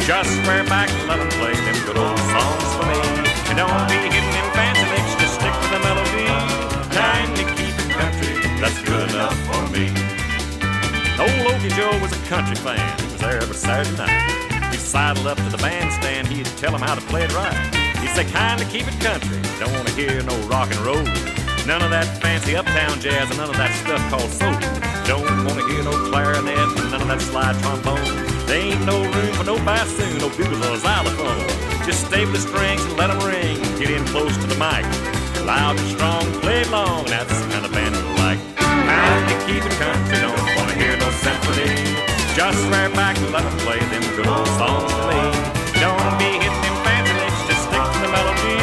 [0.10, 2.98] Just swear back and let 'em play them good old songs for me.
[3.54, 4.81] And don't be hitting them fancy
[11.76, 13.00] Joe was a country fan.
[13.00, 14.72] He was there every Saturday night.
[14.72, 17.56] He'd sidle up to the bandstand, he'd tell him how to play it right.
[18.00, 21.04] He'd say, kindly keep it country, don't want to hear no rock and roll.
[21.66, 24.58] None of that fancy uptown jazz and none of that stuff called soul.
[25.06, 28.04] Don't want to hear no clarinet and none of that slide trombone.
[28.48, 31.48] There ain't no room for no bassoon, no bugle or xylophone.
[31.86, 33.56] Just with the strings and let 'em ring.
[33.80, 34.84] Get in close to the mic.
[35.46, 38.40] Loud and strong, play long, that's the kind of band we like.
[38.58, 40.31] Kindly keep it country,
[42.36, 45.22] Just swear back let 'em play them good old songs to me.
[45.84, 48.56] Don't be hitting them fancy licks, just stick to the melody.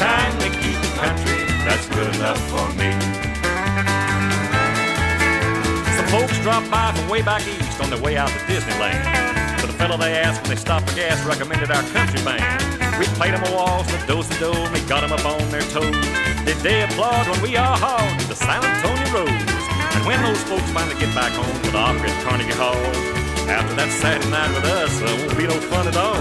[0.00, 2.90] Kindly keep it country, that's good enough for me.
[5.96, 9.04] Some folks dropped by from way back east on their way out to Disneyland.
[9.60, 12.42] But the fellow they asked when they stopped for gas recommended our country band.
[12.98, 16.06] We played them a waltz with do-si-do and we got them up on their toes.
[16.46, 19.53] Did they applaud when we all hauled to the San Antonio Rose?
[20.04, 22.76] When those folks finally get back home to the opera at Carnegie Hall,
[23.48, 26.20] after that Saturday night with us, there won't be no fun at all.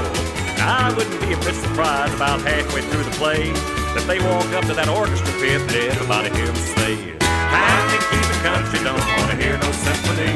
[0.63, 3.51] I wouldn't be a bit surprised about halfway through the play
[3.91, 8.23] that they walk up to that orchestra pit and everybody hear them say, Kindly keep
[8.23, 10.31] it country, don't want to hear no symphony.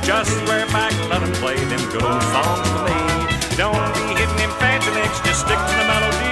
[0.00, 3.00] Just swear back and let 'em play them good old songs for me.
[3.60, 6.26] Don't be hitting them fancy licks, just stick to the melody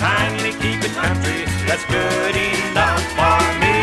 [0.00, 1.44] kindly keep it country.
[1.66, 3.76] That's good enough for me.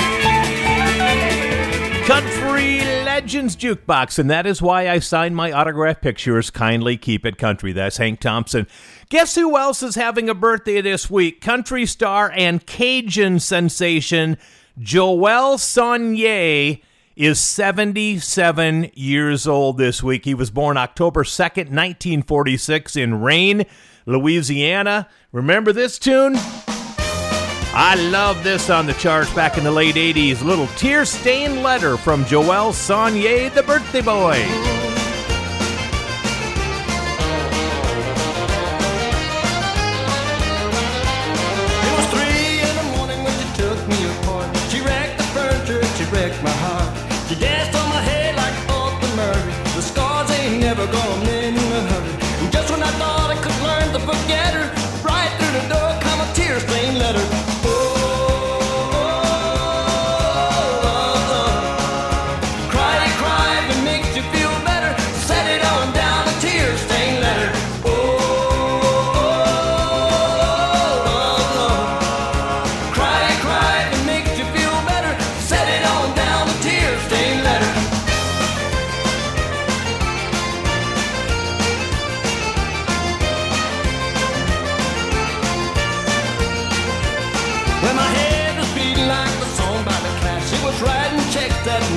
[2.08, 6.50] Country Legends Jukebox, and that is why I sign my autograph pictures.
[6.50, 7.72] Kindly keep it country.
[7.72, 8.66] That's Hank Thompson.
[9.10, 11.40] Guess who else is having a birthday this week?
[11.40, 14.38] Country star and Cajun sensation
[14.80, 16.82] Joel Sonnier
[17.16, 20.26] is 77 years old this week.
[20.26, 23.66] He was born October 2nd, 1946, in Rayne,
[24.08, 25.08] Louisiana.
[25.32, 26.34] Remember this tune?
[27.80, 30.44] I love this on the charts back in the late 80s.
[30.44, 34.87] Little tear stained letter from Joel Sonnier, the birthday boy.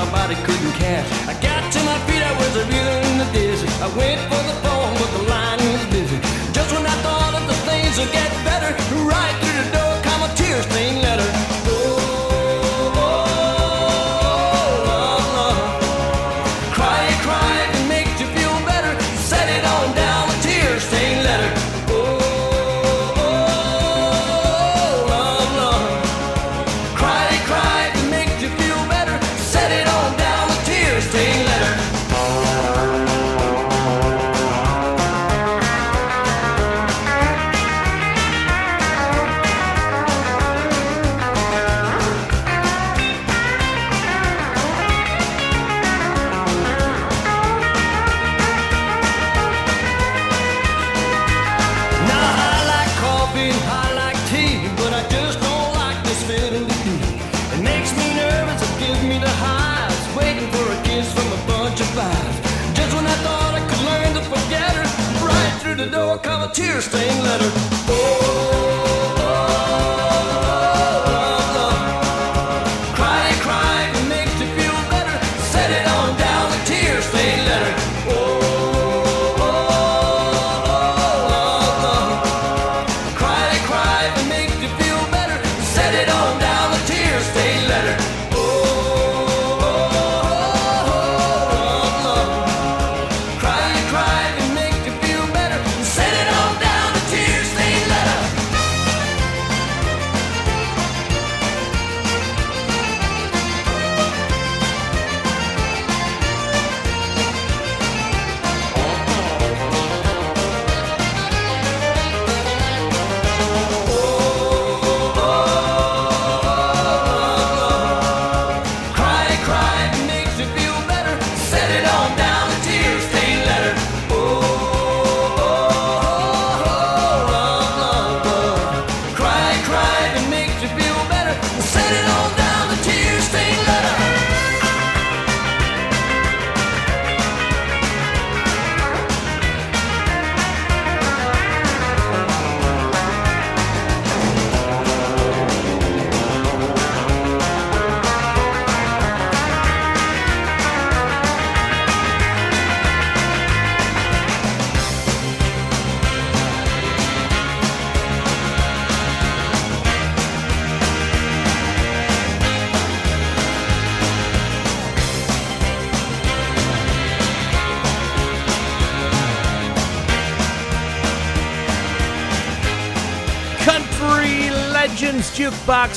[0.04, 0.70] my body couldn't.
[1.28, 3.68] I got to my feet, I was a reeling in the dizzy.
[3.84, 4.29] I went
[66.90, 67.59] thing, let her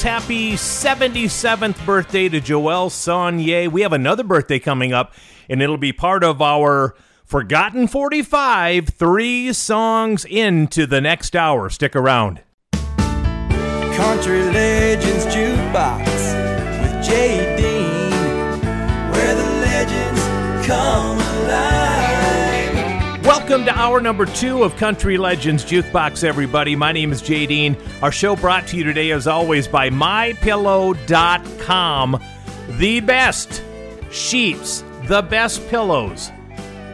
[0.03, 3.71] happy 77th birthday to Joel Sonnier.
[3.71, 5.13] We have another birthday coming up,
[5.49, 11.69] and it'll be part of our Forgotten 45, three songs into the next hour.
[11.69, 12.43] Stick around.
[13.95, 16.12] Country Legends Jukebox
[23.83, 26.73] hour number two of Country Legends Jukebox, everybody.
[26.73, 27.75] My name is Jay Dean.
[28.01, 32.23] Our show brought to you today, as always, by MyPillow.com.
[32.77, 33.61] The best
[34.09, 36.31] sheets, the best pillows,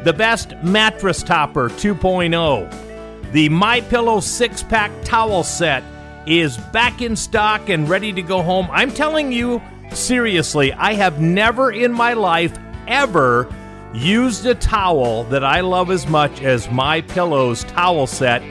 [0.04, 3.32] the best mattress topper 2.0.
[3.34, 5.84] The My Pillow six pack towel set
[6.26, 8.68] is back in stock and ready to go home.
[8.72, 9.62] I'm telling you,
[9.94, 13.48] seriously, I have never in my life ever
[13.94, 18.44] used a towel that I love as much as My Pillow's towel set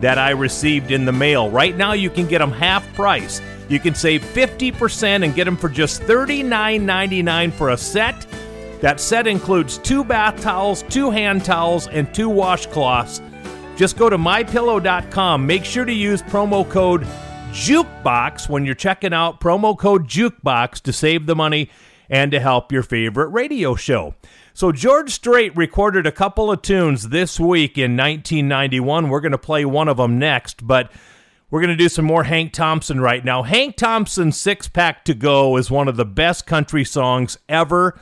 [0.00, 1.50] that I received in the mail.
[1.50, 3.40] Right now, you can get them half price.
[3.68, 8.26] You can save 50% and get them for just $39.99 for a set.
[8.80, 13.22] That set includes two bath towels, two hand towels, and two washcloths.
[13.76, 15.46] Just go to mypillow.com.
[15.46, 17.06] Make sure to use promo code
[17.52, 21.70] JUKEBOX when you're checking out promo code JUKEBOX to save the money
[22.08, 24.14] and to help your favorite radio show.
[24.56, 29.10] So, George Strait recorded a couple of tunes this week in 1991.
[29.10, 30.90] We're going to play one of them next, but
[31.50, 33.42] we're going to do some more Hank Thompson right now.
[33.42, 38.00] Hank Thompson's Six Pack to Go is one of the best country songs ever,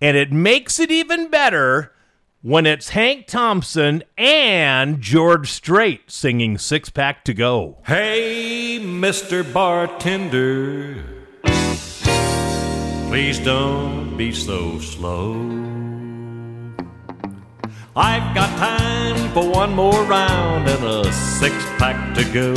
[0.00, 1.92] and it makes it even better
[2.40, 7.78] when it's Hank Thompson and George Strait singing Six Pack to Go.
[7.86, 9.44] Hey, Mr.
[9.52, 11.04] Bartender,
[13.06, 15.91] please don't be so slow.
[17.94, 22.54] I've got time for one more round and a six pack to go.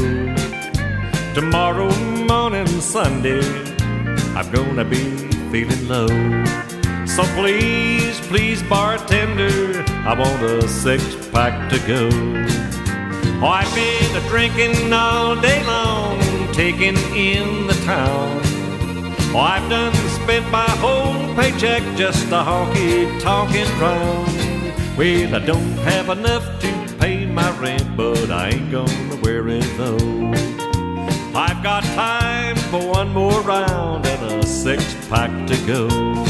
[1.33, 1.93] Tomorrow
[2.25, 3.43] morning, Sunday,
[4.33, 5.03] I'm gonna be
[5.51, 6.07] feeling low.
[7.05, 12.07] So please, please, bartender, I want a six pack to go.
[13.43, 16.17] Oh, I've been a drinking all day long,
[16.53, 18.39] taking in the town.
[19.35, 24.44] Oh, I've done spent my whole paycheck just a honky tonkin' round.
[24.97, 29.65] Well, I don't have enough to pay my rent, but I ain't gonna wear it
[29.77, 30.31] though.
[31.35, 36.24] I've got time for one more round and a six pack to go.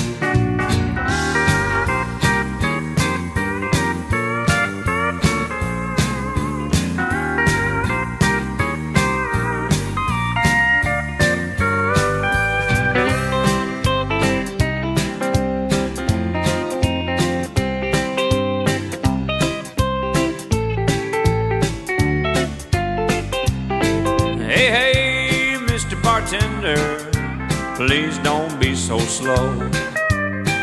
[27.76, 29.60] Please don't be so slow.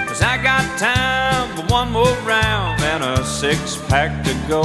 [0.07, 4.63] Cause I got time for one more round and a six pack to go.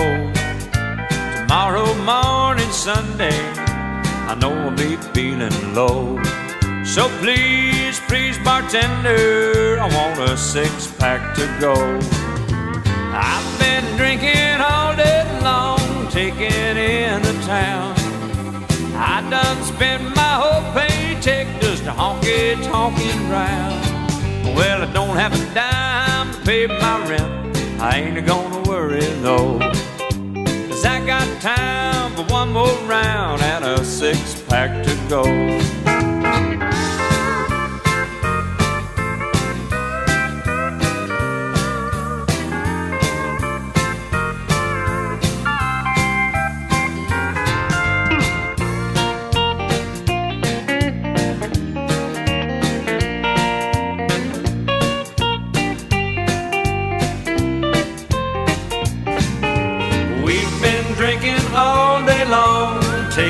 [1.36, 3.40] Tomorrow morning, Sunday,
[4.32, 6.22] I know I'll be feeling low.
[6.86, 11.76] So please, please, bartender, I want a six pack to go.
[13.12, 17.94] I've been drinking all day long, taking in the town.
[18.96, 21.48] I done spent my whole paycheck
[21.92, 24.56] honky tonkin' round.
[24.56, 27.58] Well, I don't have a dime to pay my rent.
[27.80, 29.60] I ain't gonna worry though.
[30.70, 35.24] Cause I got time for one more round and a six pack to go.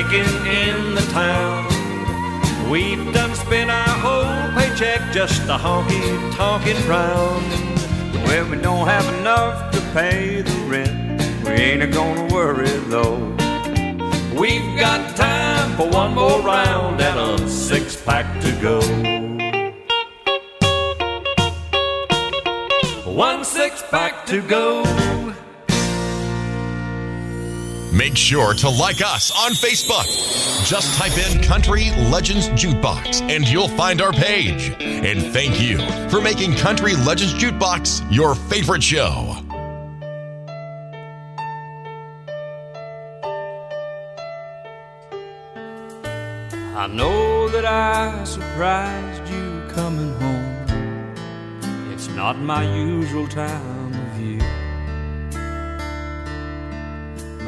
[0.00, 1.66] In the town.
[2.70, 7.44] We've done spent our whole paycheck just a honky tonkin' round.
[8.24, 11.20] Well, we don't have enough to pay the rent.
[11.42, 13.18] We ain't a gonna worry though.
[14.38, 18.80] We've got time for one more round and a six pack to go.
[23.10, 24.84] One six pack to go.
[27.98, 30.06] Make sure to like us on Facebook.
[30.64, 34.70] Just type in Country Legends Jukebox and you'll find our page.
[34.80, 35.78] And thank you
[36.08, 39.34] for making Country Legends Jukebox your favorite show.
[46.76, 51.92] I know that I surprised you coming home.
[51.92, 53.87] It's not my usual time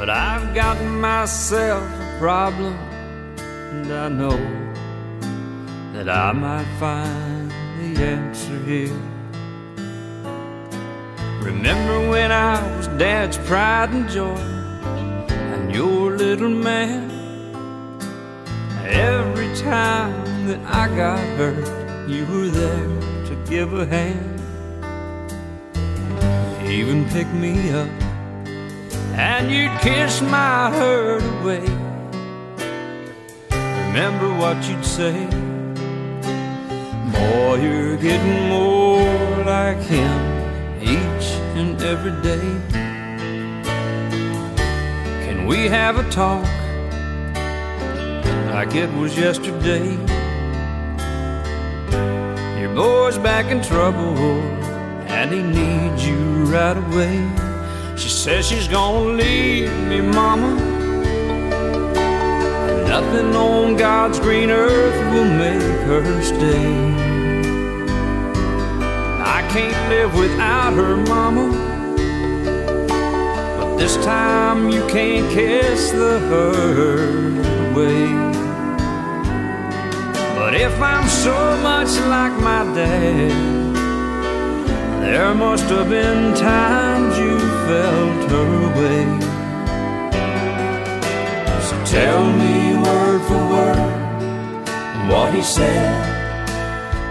[0.01, 2.73] But I've got myself a problem,
[3.37, 4.39] and I know
[5.93, 8.97] that I might find the answer here.
[11.43, 14.41] Remember when I was dad's pride and joy,
[15.29, 17.11] and your little man?
[18.87, 24.41] Every time that I got hurt, you were there to give a hand.
[26.65, 28.10] even pick me up,
[29.21, 31.61] and you'd kiss my hurt away.
[33.87, 35.13] Remember what you'd say.
[37.13, 40.21] Boy, you're getting more like him
[40.81, 41.27] each
[41.61, 42.49] and every day.
[45.25, 46.45] Can we have a talk
[48.55, 49.89] like it was yesterday?
[52.59, 54.17] Your boy's back in trouble
[55.17, 56.21] and he needs you
[56.57, 57.50] right away.
[58.01, 60.55] She says she's gonna leave me, mama.
[62.89, 66.75] Nothing on God's green earth will make her stay.
[69.23, 71.47] I can't live without her, mama.
[73.59, 78.07] But this time you can't kiss the hurt away.
[80.37, 83.77] But if I'm so much like my dad,
[85.03, 89.05] there must have been times you felt her way.
[91.69, 92.55] So tell me
[92.85, 93.91] word for word
[95.11, 95.93] what he said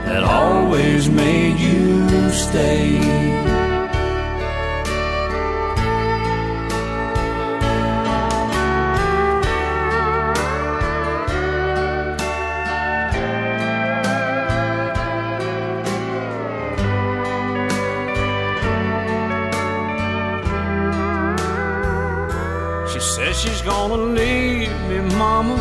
[0.06, 3.59] that always made you stay.
[23.42, 25.56] She's gonna leave me, mama.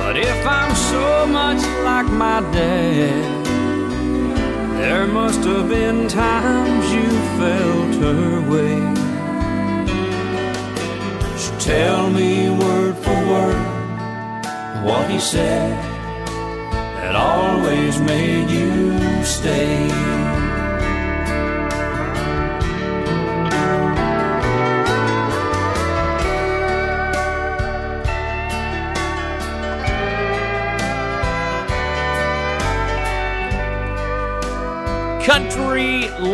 [0.00, 3.44] But if I'm so much like my dad,
[4.80, 7.08] there must have been times you
[7.38, 8.78] felt her way.
[11.36, 13.64] So tell me word for word
[14.86, 15.88] what he said
[17.08, 18.67] that always made you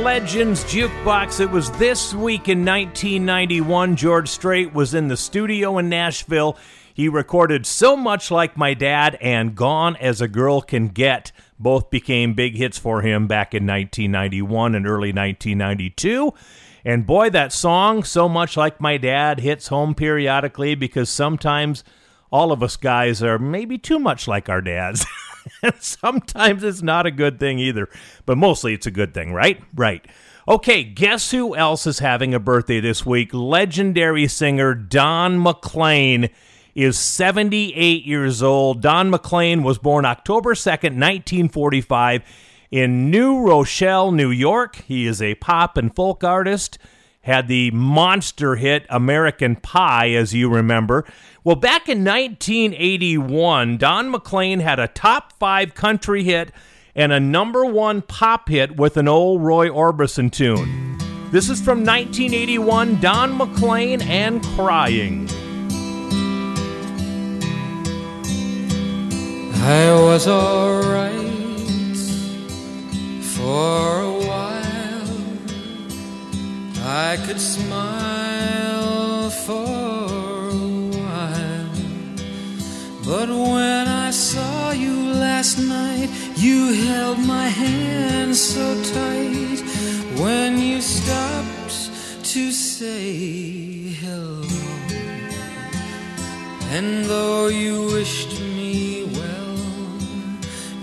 [0.04, 1.40] Legends Jukebox.
[1.40, 3.96] It was this week in 1991.
[3.96, 6.58] George Strait was in the studio in Nashville.
[6.92, 11.32] He recorded So Much Like My Dad and Gone as a Girl Can Get.
[11.58, 16.34] Both became big hits for him back in 1991 and early 1992.
[16.84, 21.82] And boy, that song, So Much Like My Dad, hits home periodically because sometimes
[22.30, 25.06] all of us guys are maybe too much like our dads.
[25.80, 27.88] sometimes it's not a good thing either.
[28.26, 29.62] But mostly it's a good thing, right?
[29.74, 30.06] Right.
[30.46, 33.32] Okay, guess who else is having a birthday this week?
[33.32, 36.28] Legendary singer Don McLean
[36.74, 38.82] is 78 years old.
[38.82, 42.22] Don McLean was born October 2nd, 1945,
[42.70, 44.76] in New Rochelle, New York.
[44.86, 46.76] He is a pop and folk artist.
[47.22, 51.06] Had the monster hit American Pie, as you remember.
[51.44, 56.50] Well, back in 1981, Don McLean had a top five country hit
[56.94, 60.96] and a number one pop hit with an old Roy Orbison tune.
[61.32, 65.28] This is from 1981 Don McLean and Crying.
[69.56, 71.12] I was alright
[73.22, 75.10] for a while.
[76.86, 79.73] I could smile for
[83.06, 89.60] But when I saw you last night, you held my hand so tight.
[90.18, 91.90] When you stopped
[92.32, 94.42] to say hello.
[96.70, 99.58] And though you wished me well,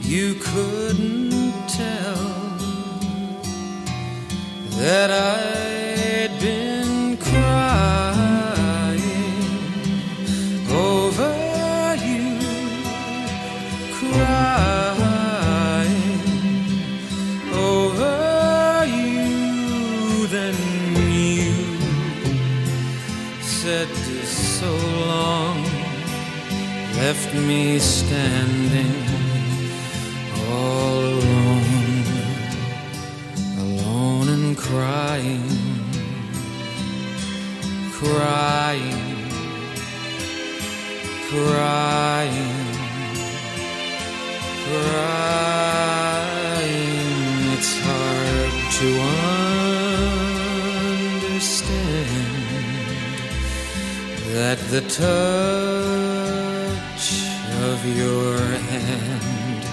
[0.02, 2.56] you couldn't tell
[4.78, 5.81] that I'd
[27.12, 28.96] left me standing
[30.50, 32.06] all alone,
[33.66, 35.50] alone and crying,
[37.92, 39.18] crying,
[41.32, 42.66] crying,
[44.66, 45.52] crying.
[47.56, 48.88] It's hard to
[51.02, 51.60] understand
[54.34, 55.71] that the touch
[57.84, 59.64] of your hand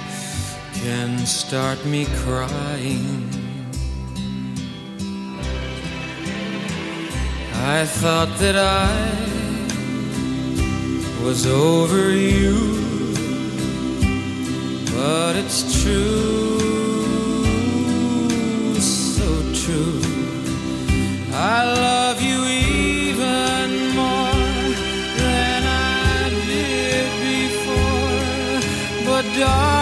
[0.72, 3.28] can start me crying.
[7.52, 8.88] I thought that I
[11.22, 12.56] was over you,
[14.94, 16.58] but it's true,
[18.80, 19.28] so
[19.62, 20.00] true.
[21.34, 22.07] I love
[29.38, 29.77] But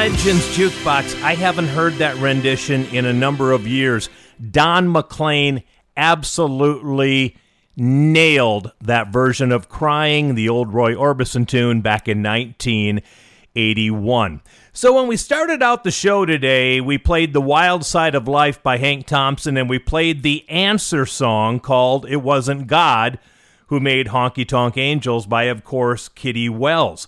[0.00, 1.20] Legends Jukebox.
[1.22, 4.08] I haven't heard that rendition in a number of years.
[4.50, 5.62] Don McLean
[5.94, 7.36] absolutely
[7.76, 14.40] nailed that version of Crying, the old Roy Orbison tune back in 1981.
[14.72, 18.62] So when we started out the show today, we played The Wild Side of Life
[18.62, 23.18] by Hank Thompson and we played the answer song called It Wasn't God
[23.66, 27.06] who made Honky Tonk Angels by, of course, Kitty Wells.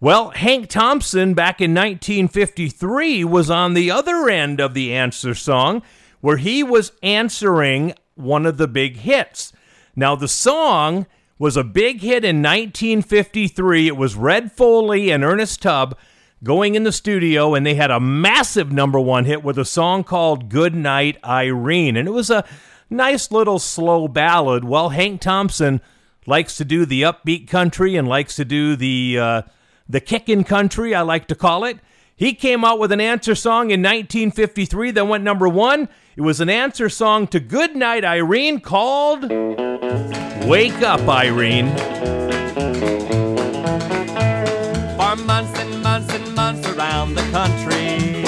[0.00, 5.82] Well, Hank Thompson back in 1953 was on the other end of the answer song
[6.20, 9.52] where he was answering one of the big hits.
[9.96, 13.88] Now, the song was a big hit in 1953.
[13.88, 15.98] It was Red Foley and Ernest Tubb
[16.44, 20.04] going in the studio, and they had a massive number one hit with a song
[20.04, 21.96] called Good Night Irene.
[21.96, 22.44] And it was a
[22.88, 24.62] nice little slow ballad.
[24.62, 25.80] Well, Hank Thompson
[26.24, 29.18] likes to do the upbeat country and likes to do the.
[29.18, 29.42] Uh,
[29.88, 31.78] the kickin' country, I like to call it.
[32.14, 35.88] He came out with an answer song in 1953 that went number one.
[36.16, 39.30] It was an answer song to Goodnight Irene called
[40.44, 41.68] Wake Up Irene.
[44.96, 48.24] For months and months and months around the country,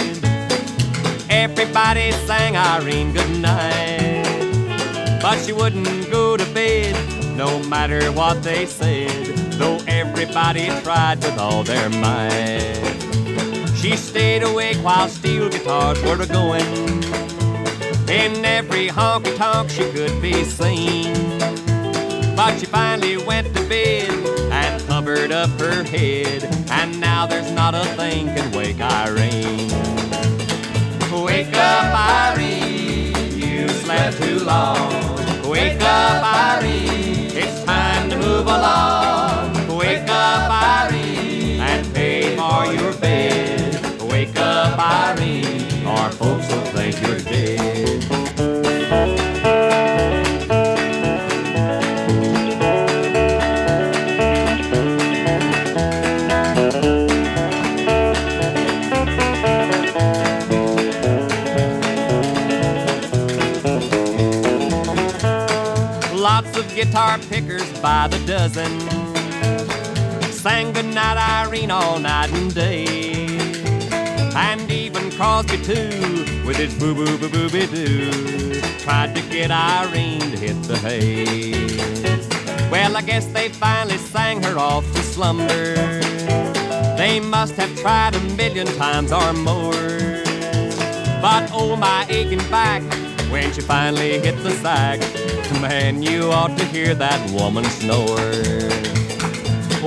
[1.29, 5.21] everybody sang Irene goodnight.
[5.21, 6.95] But she wouldn't go to bed,
[7.37, 9.40] no matter what they said,
[10.01, 12.81] everybody tried with all their might.
[13.77, 16.65] She stayed awake while steel guitars were going.
[18.09, 21.39] In every honky tonk she could be seen.
[22.35, 24.11] But she finally went to bed
[24.51, 26.45] and covered up her head.
[26.71, 29.69] And now there's not a thing can wake Irene.
[31.13, 34.91] Wake up, Irene, you slept too long.
[35.47, 39.10] Wake up, Irene, it's time to move along.
[45.11, 48.05] Irene, or folks will think you're dead.
[66.15, 68.79] Lots of guitar pickers by the dozen
[70.31, 72.87] sang goodnight Irene all night and day.
[74.35, 74.67] And
[75.21, 80.39] Crosby too, with his boo boo boo boo boo doo, tried to get Irene to
[80.39, 81.77] hit the hay.
[82.71, 85.75] Well, I guess they finally sang her off to slumber.
[86.97, 89.75] They must have tried a million times or more.
[91.21, 92.81] But oh, my aching back
[93.31, 95.01] when she finally hit the sack.
[95.61, 98.17] Man, you ought to hear that woman snore.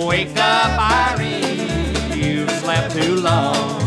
[0.07, 2.15] Wake up, Irene.
[2.15, 3.82] You've slept too long.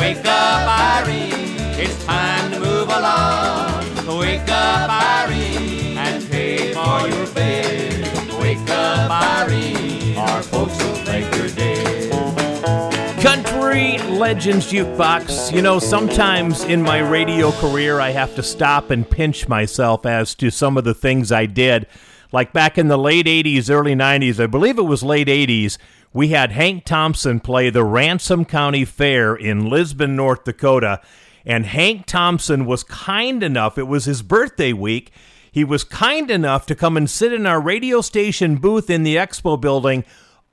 [0.00, 1.58] Wake up, Irene.
[1.78, 4.18] It's time to move along.
[4.18, 8.40] Wake up, Irene, and pay for your bed.
[8.40, 10.16] Wake up, Irene.
[10.16, 13.20] Our folks will think you're dead.
[13.20, 15.52] Country Legends Jukebox.
[15.52, 20.34] You know, sometimes in my radio career, I have to stop and pinch myself as
[20.36, 21.86] to some of the things I did.
[22.32, 25.76] Like back in the late 80s, early 90s, I believe it was late 80s,
[26.12, 31.00] we had Hank Thompson play the Ransom County Fair in Lisbon, North Dakota.
[31.44, 35.12] And Hank Thompson was kind enough, it was his birthday week.
[35.52, 39.16] He was kind enough to come and sit in our radio station booth in the
[39.16, 40.04] expo building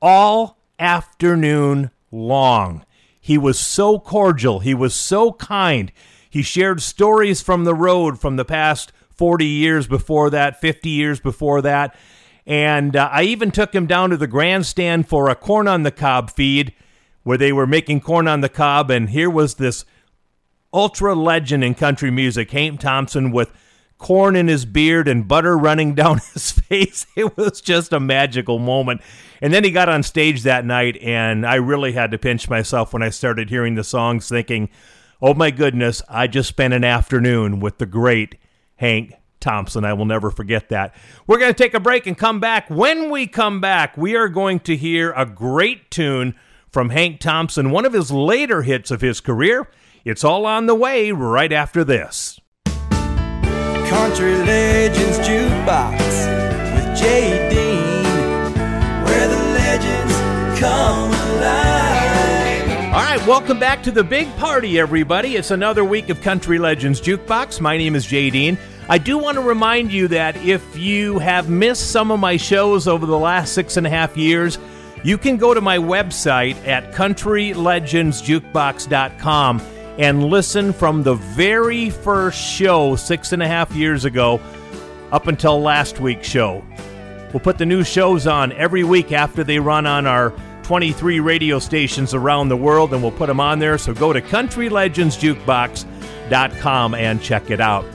[0.01, 2.86] all afternoon long.
[3.20, 4.60] He was so cordial.
[4.60, 5.91] He was so kind.
[6.30, 11.20] He shared stories from the road from the past 40 years before that, 50 years
[11.20, 11.95] before that.
[12.48, 15.91] And uh, I even took him down to the grandstand for a corn on the
[15.91, 16.74] cob feed
[17.24, 18.89] where they were making corn on the cob.
[18.89, 19.84] And here was this
[20.74, 23.52] ultra legend in country music, Hank Thompson, with
[23.98, 27.06] corn in his beard and butter running down his face.
[27.18, 29.02] It was just a magical moment.
[29.41, 32.93] And then he got on stage that night, and I really had to pinch myself
[32.93, 34.70] when I started hearing the songs, thinking,
[35.22, 38.36] oh my goodness, I just spent an afternoon with the great
[38.78, 39.86] Hank Thompson.
[39.86, 40.96] I will never forget that.
[41.26, 42.70] We're going to take a break and come back.
[42.70, 46.36] When we come back, we are going to hear a great tune
[46.70, 49.70] from Hank Thompson, one of his later hits of his career.
[50.06, 52.40] It's all on the way right after this.
[53.90, 55.98] Country Legends Jukebox
[56.76, 58.04] with Jay Dean,
[59.06, 62.94] where the legends come alive.
[62.94, 65.36] All right, welcome back to the big party, everybody.
[65.36, 67.62] It's another week of Country Legends Jukebox.
[67.62, 68.58] My name is Jay Dean.
[68.90, 72.88] I do want to remind you that if you have missed some of my shows
[72.88, 74.58] over the last six and a half years,
[75.04, 79.62] you can go to my website at countrylegendsjukebox.com
[79.97, 84.39] and listen from the very first show six and a half years ago
[85.12, 86.64] up until last week's show.
[87.34, 90.32] We'll put the new shows on every week after they run on our
[90.64, 93.78] 23 radio stations around the world, and we'll put them on there.
[93.78, 97.86] So go to countrylegendsjukebox.com and check it out.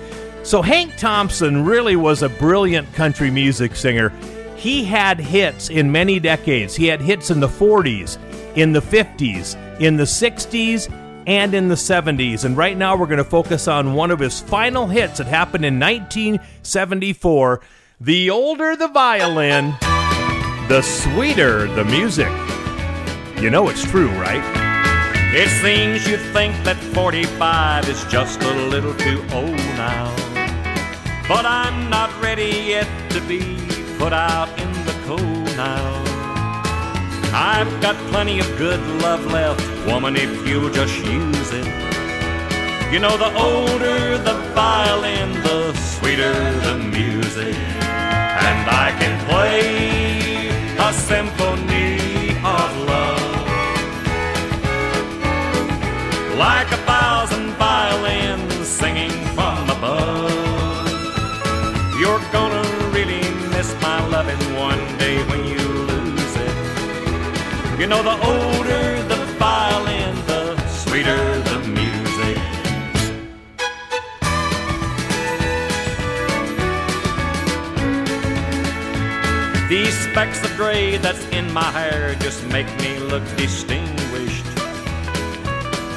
[0.45, 4.13] So, Hank Thompson really was a brilliant country music singer.
[4.57, 6.75] He had hits in many decades.
[6.75, 8.19] He had hits in the 40s,
[8.57, 10.89] in the 50s, in the 60s,
[11.27, 12.45] and in the 70s.
[12.45, 15.65] And right now we're going to focus on one of his final hits that happened
[15.65, 17.61] in 1974.
[18.01, 19.75] The older the violin,
[20.69, 22.31] the sweeter the music.
[23.41, 24.43] You know it's true, right?
[25.35, 30.22] It seems you think that 45 is just a little too old now.
[31.35, 33.57] But I'm not ready yet to be
[33.97, 35.83] put out in the cold now.
[37.33, 41.67] I've got plenty of good love left, woman, if you'll just use it.
[42.93, 46.35] You know, the older the violin, the sweeter
[46.67, 47.57] the music.
[48.49, 50.49] And I can play
[50.89, 51.97] a symphony
[52.57, 53.49] of love.
[56.37, 56.83] Like a
[67.83, 72.39] You know, the older the violin, the sweeter the music.
[79.69, 84.47] These specks of gray that's in my hair just make me look distinguished.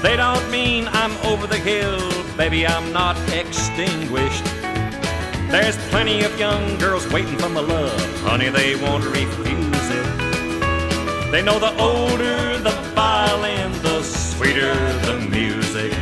[0.02, 2.02] They don't mean I'm over the hill,
[2.36, 4.46] baby, I'm not extinguished.
[5.52, 10.25] There's plenty of young girls waiting for my love, honey, they won't refuse it.
[11.32, 14.74] They know the older the violin, the sweeter
[15.08, 15.94] the music.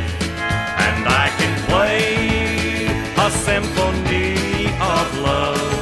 [0.86, 2.86] And I can play
[3.26, 5.74] a symphony of love.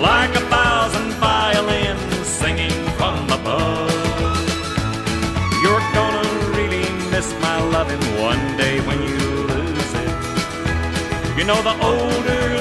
[0.00, 3.90] Like a thousand violins singing from above.
[5.62, 6.26] You're gonna
[6.56, 9.18] really miss my loving one day when you
[9.52, 11.38] lose it.
[11.38, 12.51] You know, the older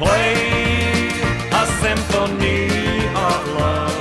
[0.00, 1.10] play
[1.52, 2.64] a symphony
[3.08, 4.00] of love.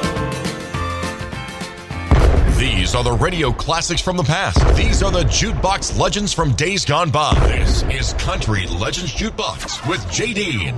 [2.57, 4.59] These are the radio classics from the past.
[4.77, 7.33] These are the jukebox legends from days gone by.
[7.49, 10.73] This is Country Legends Jukebox with Jay Dean.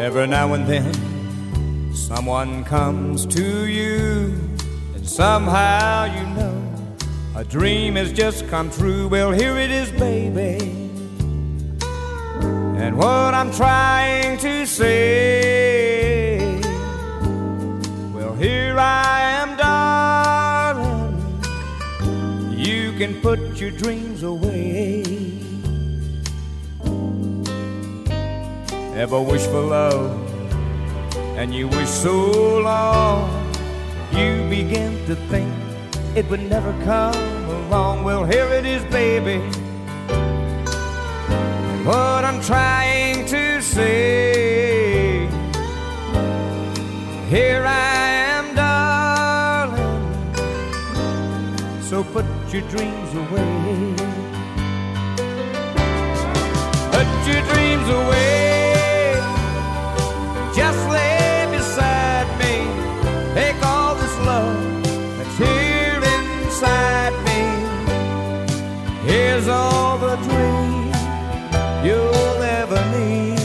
[0.00, 0.92] Every now and then,
[1.94, 4.59] someone comes to you, and
[5.10, 6.56] somehow you know
[7.34, 9.08] a dream has just come true.
[9.08, 10.58] Well, here it is, baby.
[12.80, 16.38] And what I'm trying to say,
[18.14, 21.16] well, here I am, darling.
[22.56, 25.02] You can put your dreams away.
[28.94, 30.12] Ever wish for love,
[31.36, 33.39] and you wish so long,
[34.20, 35.50] you begin to think
[36.14, 37.14] it would never come
[37.58, 38.04] along.
[38.04, 39.38] Well, here it is, baby.
[41.86, 45.26] What I'm trying to say,
[47.28, 47.94] here I
[48.34, 50.12] am, darling.
[51.82, 53.94] So put your dreams away.
[56.94, 59.14] Put your dreams away.
[60.54, 60.89] Just
[69.40, 70.96] Here's all the dreams
[71.82, 73.38] you'll ever need.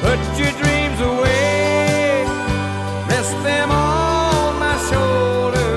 [0.00, 2.24] Put your dreams away.
[3.06, 5.74] Rest them on my shoulder.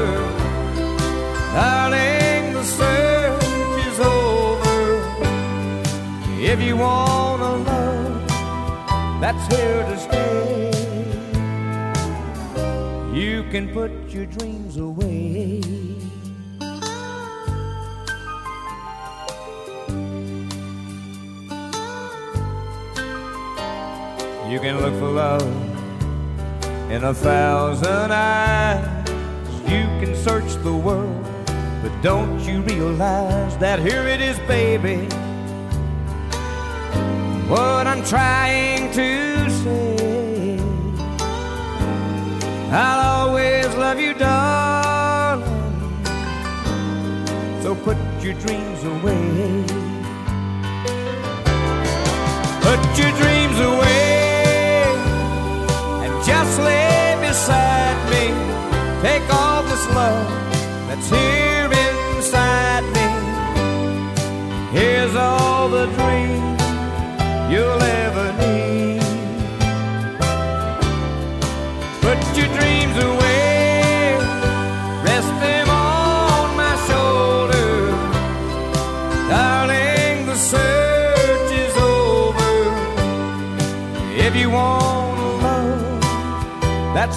[1.52, 3.44] Darling, the search
[3.88, 4.80] is over.
[6.40, 8.22] If you want a love
[9.20, 10.72] that's here to stay,
[13.14, 15.62] you can put your dreams away.
[24.50, 25.42] You can look for love
[26.90, 29.10] in a thousand eyes.
[29.64, 31.26] You can search the world,
[31.84, 35.00] but don't you realize that here it is, baby?
[37.50, 40.60] What I'm trying to say,
[42.72, 45.44] I'll always love you, darling.
[47.64, 49.66] So put your dreams away.
[52.62, 54.07] Put your dreams away
[56.28, 58.26] just lay beside me.
[59.02, 60.28] Take all this love
[60.88, 63.08] that's here inside me.
[64.78, 66.62] Here's all the dreams
[67.50, 68.57] you'll ever need.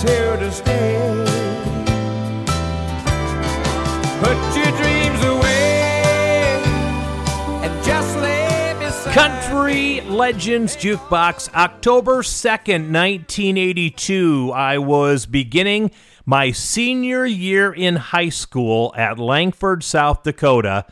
[0.01, 0.97] Here to stay,
[4.19, 6.63] put your dreams away
[7.63, 14.53] and just lay beside Country Legends Jukebox, October 2nd, 1982.
[14.55, 15.91] I was beginning
[16.25, 20.87] my senior year in high school at Langford, South Dakota,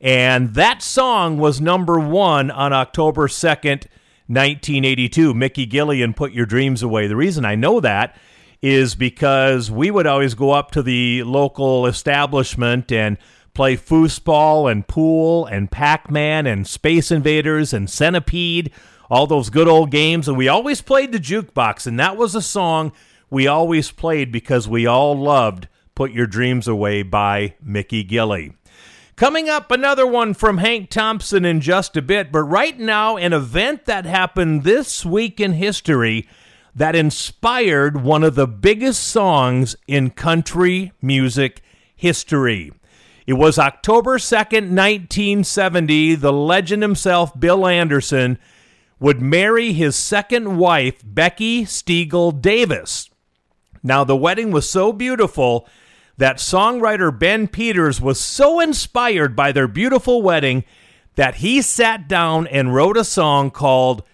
[0.00, 3.88] and that song was number one on October 2nd,
[4.26, 5.34] 1982.
[5.34, 7.08] Mickey Gilley, Put Your Dreams Away.
[7.08, 8.16] The reason I know that
[8.60, 13.16] is because we would always go up to the local establishment and
[13.54, 18.70] play foosball and pool and Pac-Man and Space Invaders and Centipede,
[19.10, 22.42] all those good old games, and we always played the jukebox, and that was a
[22.42, 22.92] song
[23.30, 28.54] we always played because we all loved Put Your Dreams Away by Mickey Gilley.
[29.16, 33.32] Coming up, another one from Hank Thompson in just a bit, but right now, an
[33.32, 36.28] event that happened this week in history
[36.78, 41.60] that inspired one of the biggest songs in country music
[41.96, 42.72] history.
[43.26, 46.14] It was October 2nd, 1970.
[46.14, 48.38] The legend himself, Bill Anderson,
[49.00, 53.10] would marry his second wife, Becky Stiegel Davis.
[53.82, 55.68] Now, the wedding was so beautiful
[56.16, 60.62] that songwriter Ben Peters was so inspired by their beautiful wedding
[61.16, 64.04] that he sat down and wrote a song called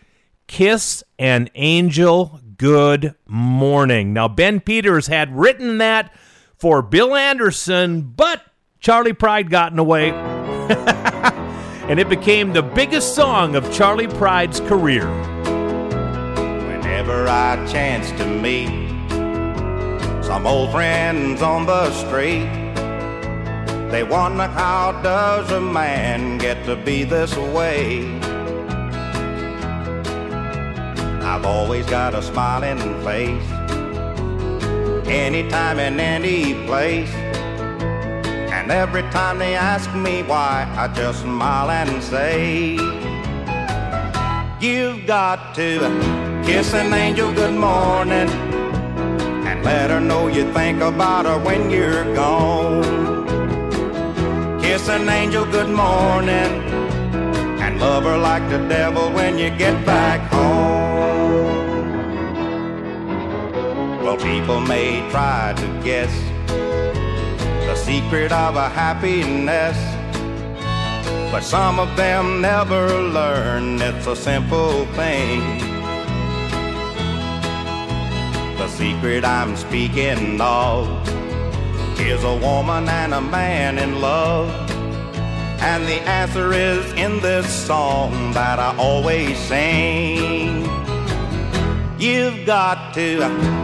[0.46, 4.12] Kiss an Angel Good Morning.
[4.12, 6.12] Now, Ben Peters had written that
[6.56, 8.42] for Bill Anderson, but
[8.80, 10.10] Charley Pride got in the way.
[11.88, 15.06] and it became the biggest song of Charley Pride's career.
[16.68, 18.68] Whenever I chance to meet
[20.24, 22.48] some old friends on the street,
[23.90, 28.00] They wonder how does a man get to be this way?
[31.24, 33.50] I've always got a smiling face
[35.08, 37.12] anytime in any place.
[38.52, 42.74] And every time they ask me why, I just smile and say,
[44.60, 45.78] You've got to
[46.44, 48.28] kiss an angel good morning
[49.48, 52.82] and let her know you think about her when you're gone.
[54.60, 56.50] Kiss an angel good morning
[57.62, 60.53] and love her like the devil when you get back home.
[64.14, 66.12] Well, people may try to guess
[66.46, 69.76] the secret of a happiness,
[71.32, 75.58] but some of them never learn it's a simple thing.
[78.56, 80.86] The secret I'm speaking of
[81.98, 84.48] is a woman and a man in love.
[85.60, 90.62] And the answer is in this song that I always sing.
[91.98, 93.63] You've got to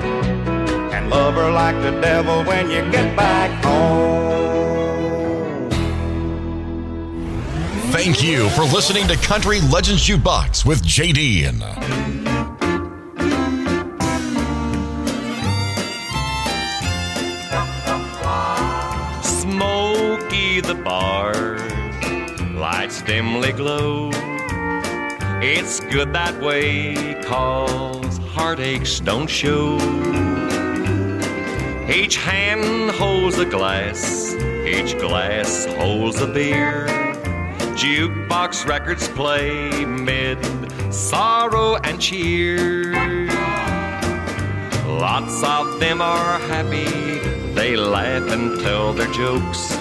[1.11, 4.31] love her like the devil when you get back home.
[7.91, 11.59] Thank you for listening to Country Legends Jukebox with Jay Dean.
[19.21, 21.57] Smoky the bar,
[22.53, 24.11] lights dimly glow.
[25.43, 29.77] It's good that way, cause heartaches don't show.
[31.93, 34.33] Each hand holds a glass,
[34.65, 36.85] each glass holds a beer.
[37.75, 40.39] Jukebox records play mid
[40.93, 42.93] sorrow and cheer.
[44.87, 46.85] Lots of them are happy,
[47.55, 49.75] they laugh and tell their jokes.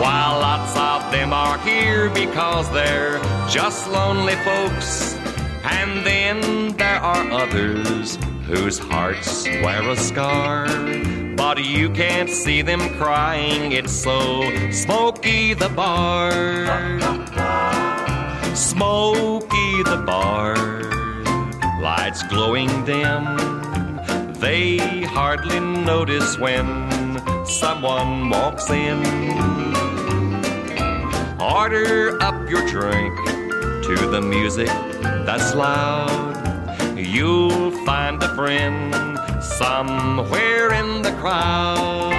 [0.00, 5.14] While lots of them are here because they're just lonely folks.
[5.62, 8.18] And then there are others
[8.48, 10.66] whose hearts wear a scar.
[11.46, 16.32] But you can't see them crying, it's so smoky the bar.
[18.56, 20.56] Smoky the bar,
[21.82, 23.36] lights glowing dim.
[24.40, 26.66] They hardly notice when
[27.44, 29.04] someone walks in.
[31.38, 33.14] Order up your drink
[33.84, 34.72] to the music
[35.26, 36.32] that's loud.
[36.96, 39.13] You'll find a friend
[39.58, 42.12] somewhere in the crowd.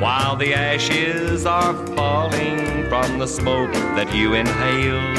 [0.00, 5.14] While the ashes are falling from the smoke that you inhale,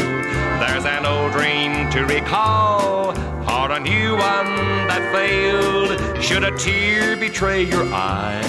[0.60, 3.10] there's an old dream to recall,
[3.50, 4.56] or a new one
[4.90, 6.24] that failed.
[6.24, 8.42] Should a tear betray your eye,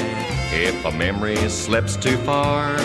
[0.52, 2.76] if a memory slips too far,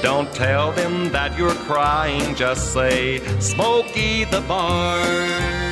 [0.00, 5.71] don't tell them that you're crying, just say, Smoky the Bar.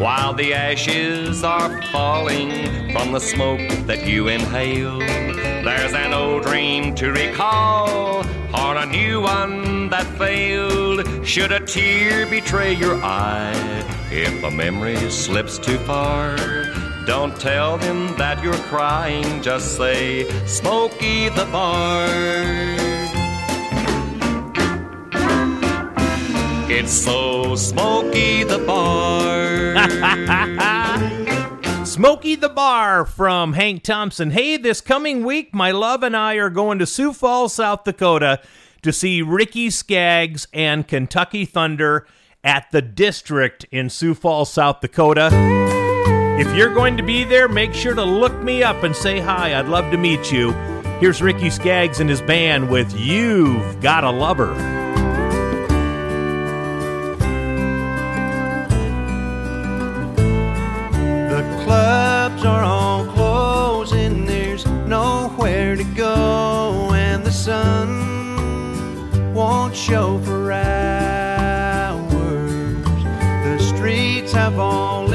[0.00, 6.94] While the ashes are falling from the smoke that you inhale, there's an old dream
[6.94, 8.24] to recall,
[8.54, 11.06] or a new one that failed.
[11.26, 16.34] Should a tear betray your eye, if a memory slips too far,
[17.04, 22.06] don't tell them that you're crying, just say, Smoky the Bar.
[26.72, 29.29] It's so smoky the bar.
[31.84, 34.30] Smoky the Bar from Hank Thompson.
[34.30, 38.40] Hey, this coming week, my love and I are going to Sioux Falls, South Dakota
[38.82, 42.06] to see Ricky Skaggs and Kentucky Thunder
[42.42, 45.28] at the District in Sioux Falls, South Dakota.
[46.38, 49.58] If you're going to be there, make sure to look me up and say hi.
[49.58, 50.52] I'd love to meet you.
[51.00, 54.79] Here's Ricky Skaggs and his band with You've Got a Lover.
[62.30, 72.04] Clubs are all closing, there's nowhere to go, and the sun won't show for hours.
[73.44, 75.09] The streets have all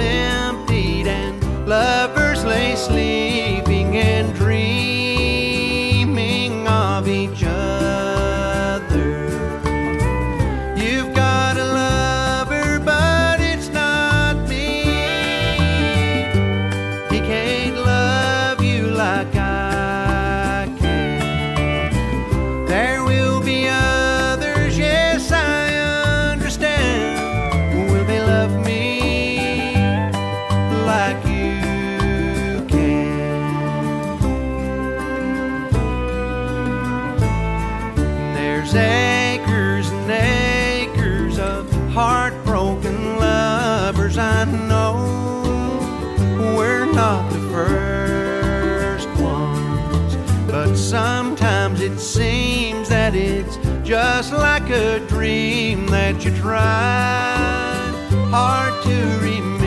[53.15, 57.91] that it's just like a dream that you try
[58.29, 59.64] hard to remember.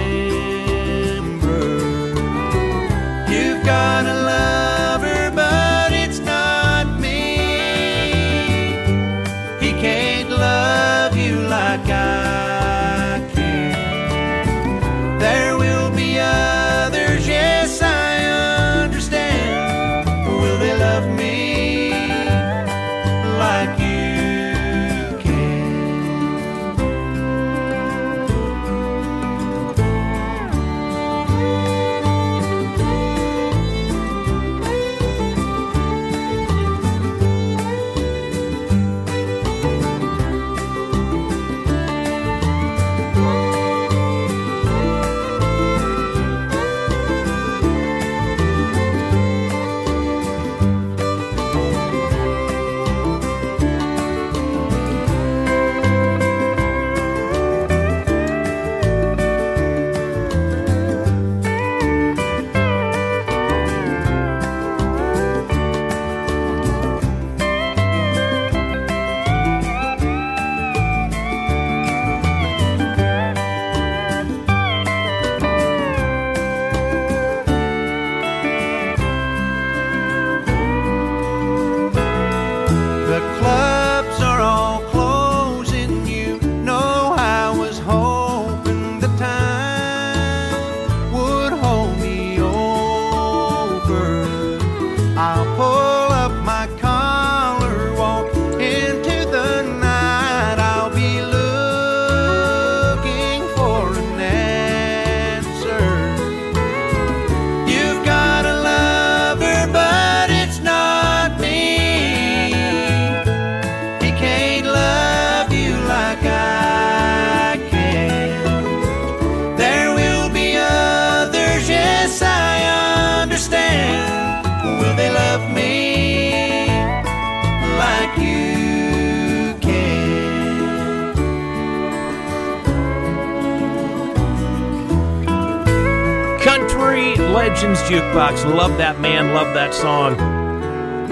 [138.78, 140.16] That man, love that song.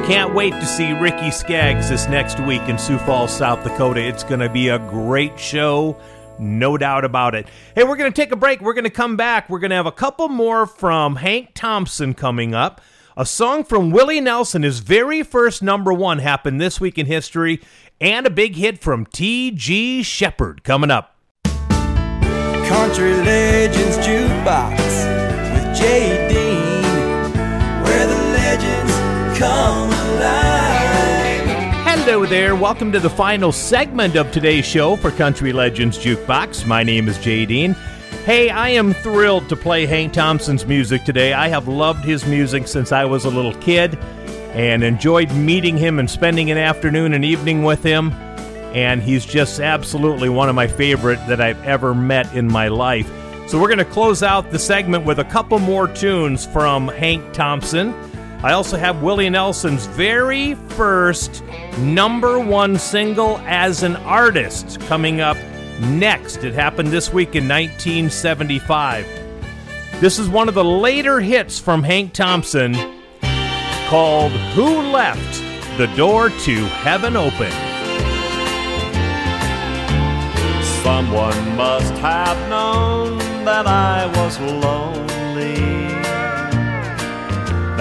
[0.06, 4.00] Can't wait to see Ricky Skaggs this next week in Sioux Falls, South Dakota.
[4.06, 5.98] It's going to be a great show,
[6.38, 7.48] no doubt about it.
[7.74, 8.60] Hey, we're going to take a break.
[8.60, 9.50] We're going to come back.
[9.50, 12.80] We're going to have a couple more from Hank Thompson coming up.
[13.16, 17.60] A song from Willie Nelson, his very first number one, happened this week in history,
[18.00, 20.04] and a big hit from T.G.
[20.04, 21.16] Sheppard coming up.
[22.68, 24.76] Country Legends Jukebox
[25.52, 26.28] with Jay
[29.38, 31.44] come alive.
[31.84, 32.56] Hello there.
[32.56, 36.66] Welcome to the final segment of today's show for Country Legends Jukebox.
[36.66, 37.74] My name is Jay Dean.
[38.24, 41.34] Hey, I am thrilled to play Hank Thompson's music today.
[41.34, 43.96] I have loved his music since I was a little kid
[44.54, 48.12] and enjoyed meeting him and spending an afternoon and evening with him.
[48.72, 53.10] And he's just absolutely one of my favorite that I've ever met in my life.
[53.48, 57.34] So we're going to close out the segment with a couple more tunes from Hank
[57.34, 57.94] Thompson.
[58.42, 61.42] I also have Willie Nelson's very first
[61.78, 65.36] number one single as an artist coming up
[65.80, 66.44] next.
[66.44, 69.06] It happened this week in 1975.
[70.00, 72.74] This is one of the later hits from Hank Thompson
[73.88, 75.42] called Who Left
[75.78, 77.52] the Door to Heaven Open?
[80.82, 85.75] Someone must have known that I was lonely.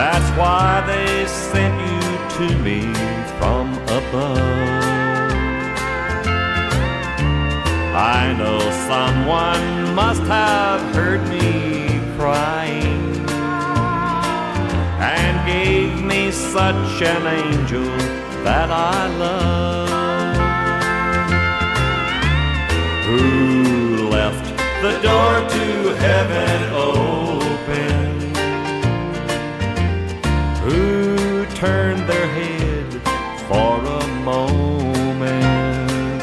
[0.08, 2.02] That's why they sent you
[2.38, 2.82] to me
[3.40, 4.38] from above.
[7.96, 8.60] I know
[8.92, 13.16] someone must have heard me crying
[15.02, 17.90] and gave me such an angel
[18.44, 20.38] that I love.
[23.08, 24.46] Who left
[24.84, 28.05] the door to heaven open?
[31.66, 32.90] Turned their head
[33.48, 36.22] for a moment?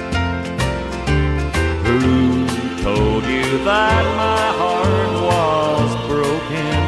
[1.87, 2.47] Who
[2.83, 6.79] told you that my heart was broken?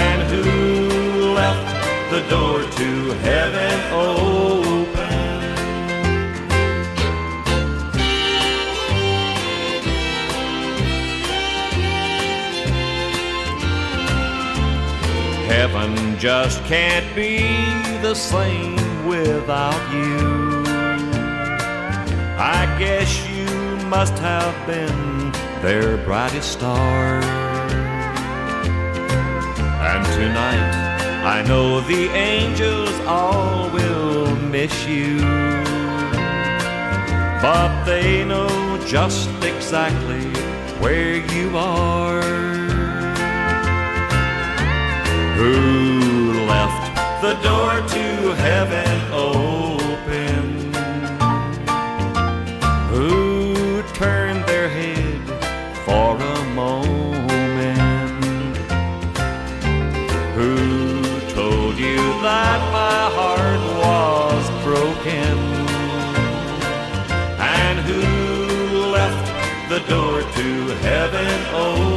[0.00, 1.68] And who left
[2.14, 2.88] the door to
[3.28, 4.32] heaven open?
[15.52, 17.38] Heaven just can't be
[18.00, 18.76] the same
[19.08, 20.62] without you.
[22.38, 23.48] I guess you
[23.88, 25.32] must have been
[25.62, 27.20] their brightest star.
[29.90, 35.18] And tonight, I know the angels all will miss you.
[37.42, 40.26] But they know just exactly
[40.78, 42.22] where you are.
[45.34, 46.01] Who
[47.22, 50.74] the door to heaven open?
[52.90, 55.20] Who turned their head
[55.84, 57.78] for a moment?
[60.34, 65.38] Who told you that my heart was broken?
[67.38, 68.00] And who
[68.90, 69.26] left
[69.68, 71.91] the door to heaven open?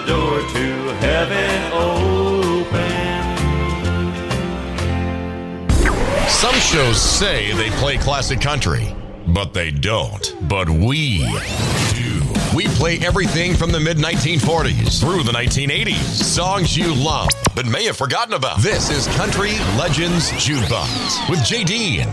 [0.00, 2.68] The door to heaven open?
[6.28, 8.94] Some shows say they play classic country,
[9.26, 10.34] but they don't.
[10.48, 11.18] But we
[11.92, 12.22] do.
[12.56, 15.96] We play everything from the mid 1940s through the 1980s.
[15.96, 18.62] Songs you love, but may have forgotten about.
[18.62, 22.08] This is Country Legends Jukebox with Jay Dean.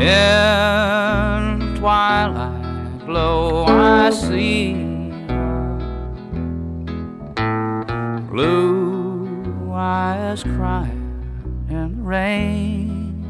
[0.00, 2.57] In twilight
[3.08, 4.74] glow I see
[8.28, 11.24] blue eyes crying
[11.70, 13.24] in the rain.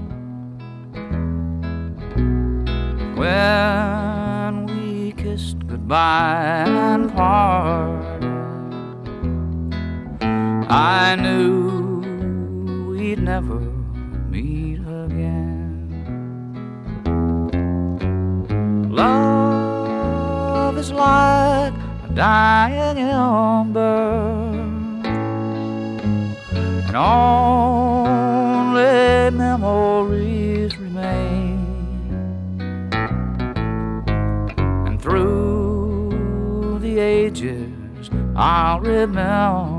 [3.15, 8.25] When we kissed goodbye and parted,
[10.69, 12.01] I knew
[12.91, 13.61] we'd never
[14.29, 15.69] meet again.
[20.79, 21.75] Is like
[22.05, 24.53] a dying ember,
[26.53, 28.87] and only
[29.37, 31.59] memories remain.
[34.87, 39.78] And through the ages, I'll remember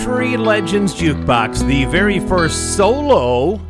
[0.00, 3.60] Country Legends Jukebox, the very first solo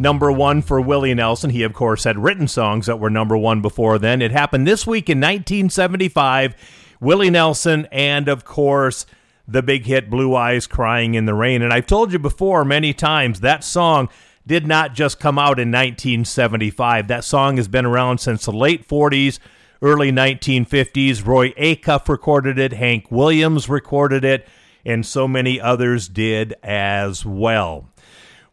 [0.00, 1.50] number one for Willie Nelson.
[1.50, 4.20] He, of course, had written songs that were number one before then.
[4.20, 6.56] It happened this week in 1975.
[7.00, 9.06] Willie Nelson and, of course,
[9.46, 11.62] the big hit Blue Eyes Crying in the Rain.
[11.62, 14.08] And I've told you before many times that song
[14.44, 17.06] did not just come out in 1975.
[17.06, 19.38] That song has been around since the late 40s,
[19.80, 21.24] early 1950s.
[21.24, 24.44] Roy Acuff recorded it, Hank Williams recorded it,
[24.84, 27.88] and so many others did as well.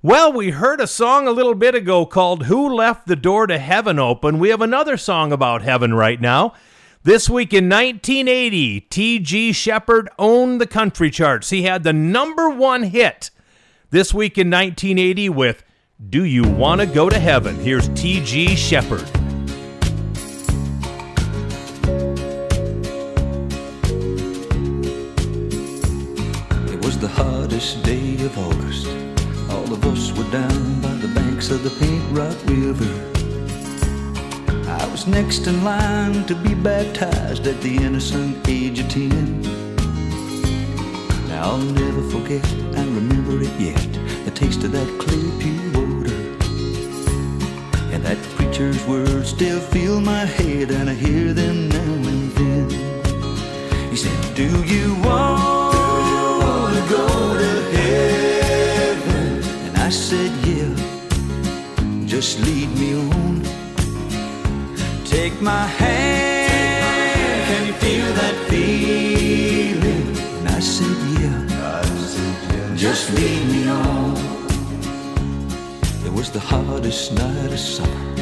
[0.01, 3.57] Well, we heard a song a little bit ago called Who Left the Door to
[3.57, 4.37] Heaven Open.
[4.37, 6.53] We have another song about heaven right now.
[7.01, 9.53] This week in 1980, T.G.
[9.53, 11.49] Sheppard owned the country charts.
[11.49, 13.31] He had the number one hit
[13.89, 15.63] this week in 1980 with
[16.09, 17.55] Do You Want to Go to Heaven?
[17.55, 18.55] Here's T.G.
[18.55, 19.24] Sheppard.
[27.05, 28.87] The hottest day of August.
[29.51, 32.93] All of us were down by the banks of the Paint Rock River.
[34.67, 39.39] I was next in line to be baptized at the innocent age of ten.
[41.27, 42.43] Now I'll never forget
[42.77, 43.91] and remember it yet
[44.25, 46.17] the taste of that clear, pure water.
[47.93, 53.91] And that preacher's words still fill my head, and I hear them now and then.
[53.91, 55.64] He said, Do you want
[56.89, 59.43] go to heaven?
[59.65, 60.73] And I said, Yeah,
[62.05, 63.41] just lead me on.
[65.03, 70.07] Take my hand, can you feel that feeling?
[70.39, 74.15] And I said, Yeah, just lead me on.
[76.05, 78.15] It was the hottest night of summer,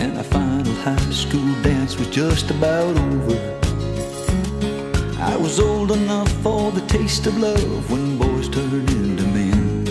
[0.00, 3.61] and our final high school dance was just about over.
[5.32, 9.88] I was old enough for the taste of love when boys turned into men.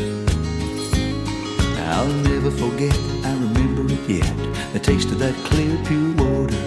[1.89, 2.95] I'll never forget,
[3.26, 4.38] I remember it yet,
[4.72, 6.61] the taste of that clear, pure water.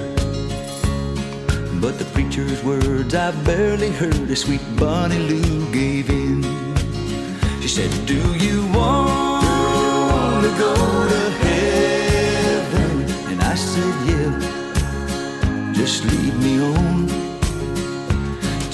[1.80, 6.42] But the preacher's words I barely heard as sweet Bonnie Lou gave in.
[7.62, 10.74] She said, Do you want to go
[11.12, 13.02] to heaven?
[13.30, 17.23] And I said, Yeah, just lead me on.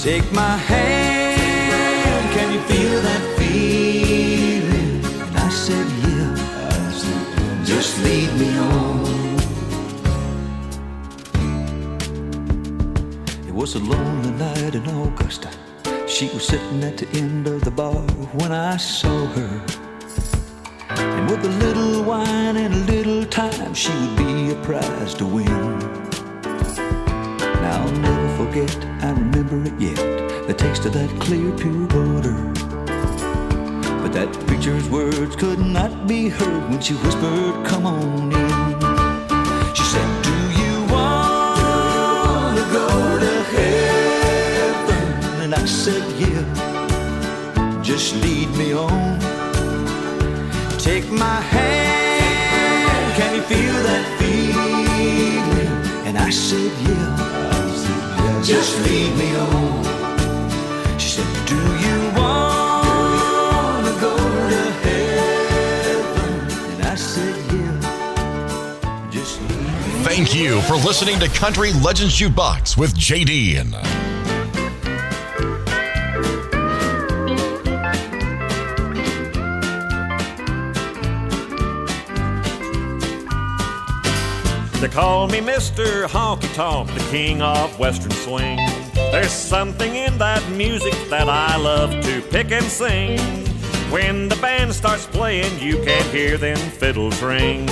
[0.01, 5.05] Take my hand, can you feel that feeling?
[5.21, 9.05] And I said, Yeah, just lead me on.
[13.47, 15.51] It was a lonely night in Augusta.
[16.07, 18.01] She was sitting at the end of the bar
[18.33, 19.65] when I saw her.
[20.89, 25.27] And with a little wine and a little time, she would be a prize to
[25.27, 26.00] win.
[28.45, 29.97] Forget, I remember it yet,
[30.47, 32.33] the taste of that clear, pure water.
[34.01, 38.49] But that preacher's words could not be heard when she whispered, Come on in.
[39.75, 42.87] She said, Do you want to go
[43.25, 45.41] to heaven?
[45.43, 46.43] And I said, Yeah,
[47.83, 49.19] just lead me on.
[50.79, 55.71] Take my hand, can you feel that feeling?
[56.07, 57.60] And I said, Yeah,
[58.43, 59.83] just lead me on.
[60.97, 66.49] She said, Do you want to go to heaven?
[66.71, 70.03] And I said, Yeah, just lead me.
[70.03, 74.00] Thank you for listening to Country Legends Jukebox with JD.
[84.91, 86.05] Call me Mr.
[86.05, 88.57] Honky Tonk, the king of Western swing.
[88.93, 93.17] There's something in that music that I love to pick and sing.
[93.89, 97.65] When the band starts playing, you can hear them fiddles ring.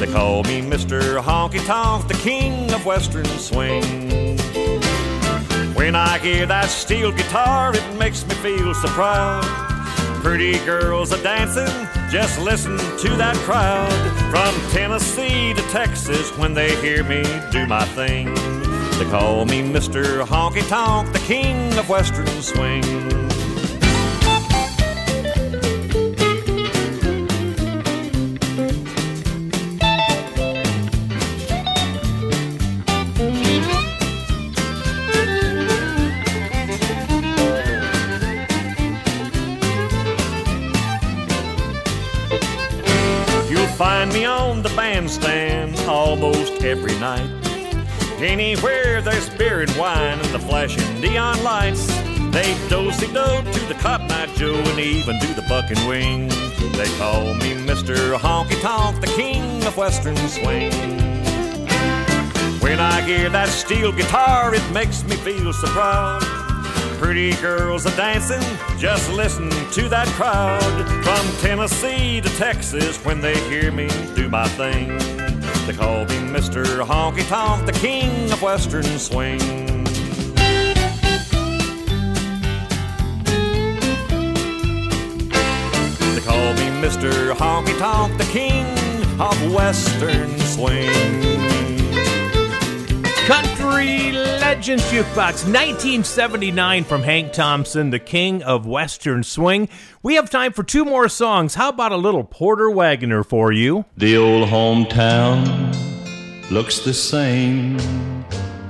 [0.00, 1.20] They call me Mr.
[1.20, 4.38] Honky Tonk, the king of Western swing.
[5.74, 9.44] When I hear that steel guitar, it makes me feel so proud.
[10.22, 11.85] Pretty girls are dancing,
[12.16, 13.92] just listen to that crowd.
[14.30, 18.32] From Tennessee to Texas, when they hear me do my thing,
[18.98, 20.24] they call me Mr.
[20.24, 23.25] Honky Tonk, the king of Western swing.
[44.06, 47.28] Find me on the bandstand almost every night.
[48.18, 51.86] Anywhere there's beer and wine and the flashing neon lights,
[52.30, 56.28] they dosey do to the Cotton Eye Joe and even do the bucking wing.
[56.72, 58.16] They call me Mr.
[58.16, 60.72] Honky Tonk, the king of Western swing.
[62.60, 66.35] When I hear that steel guitar, it makes me feel so proud.
[66.98, 68.40] Pretty girls are dancing,
[68.78, 70.62] just listen to that crowd.
[71.04, 74.88] From Tennessee to Texas, when they hear me do my thing,
[75.66, 76.64] they call me Mr.
[76.84, 79.38] Honky Tonk, the king of Western swing.
[86.14, 87.34] They call me Mr.
[87.34, 88.64] Honky Tonk, the king
[89.20, 91.55] of Western swing.
[93.26, 99.68] Country Legends Jukebox, 1979 from Hank Thompson, the king of Western Swing.
[100.00, 101.56] We have time for two more songs.
[101.56, 103.84] How about a little Porter Wagoner for you?
[103.96, 105.42] The old hometown
[106.52, 107.80] looks the same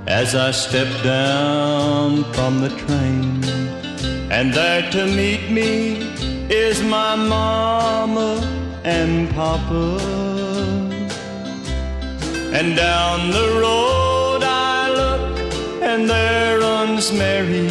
[0.07, 3.45] as I step down from the train.
[4.33, 5.99] And there to meet me
[6.49, 8.41] is my mama
[8.85, 10.01] and papa.
[12.55, 14.06] And down the road
[15.97, 17.71] and there runs Mary,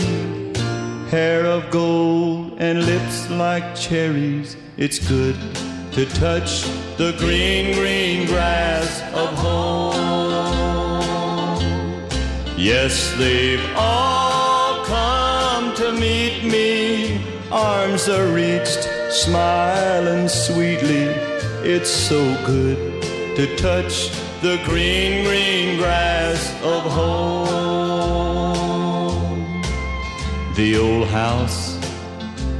[1.12, 4.58] hair of gold and lips like cherries.
[4.78, 5.38] It's good
[5.92, 6.64] to touch
[6.98, 9.94] the green, green grass of home.
[12.58, 17.22] Yes, they've all come to meet me,
[17.52, 21.06] arms are reached, smiling sweetly.
[21.74, 23.04] It's so good
[23.36, 24.10] to touch
[24.42, 27.65] the green, green grass of home.
[30.56, 31.78] The old house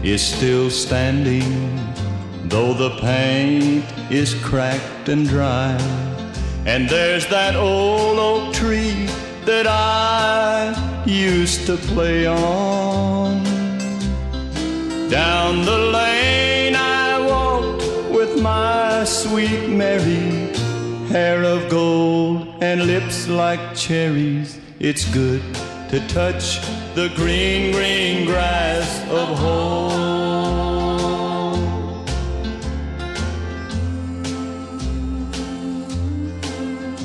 [0.04, 1.80] is still standing,
[2.50, 5.78] though the paint is cracked and dry.
[6.66, 9.08] And there's that old oak tree
[9.46, 13.42] that I used to play on.
[15.10, 20.54] Down the lane I walked with my sweet Mary,
[21.08, 24.60] hair of gold and lips like cherries.
[24.82, 25.42] It's good
[25.96, 26.60] to touch
[26.94, 29.96] the green, green grass of home.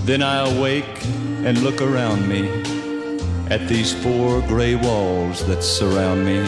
[0.05, 1.07] Then I awake
[1.47, 2.49] and look around me
[3.49, 6.41] at these four gray walls that surround me.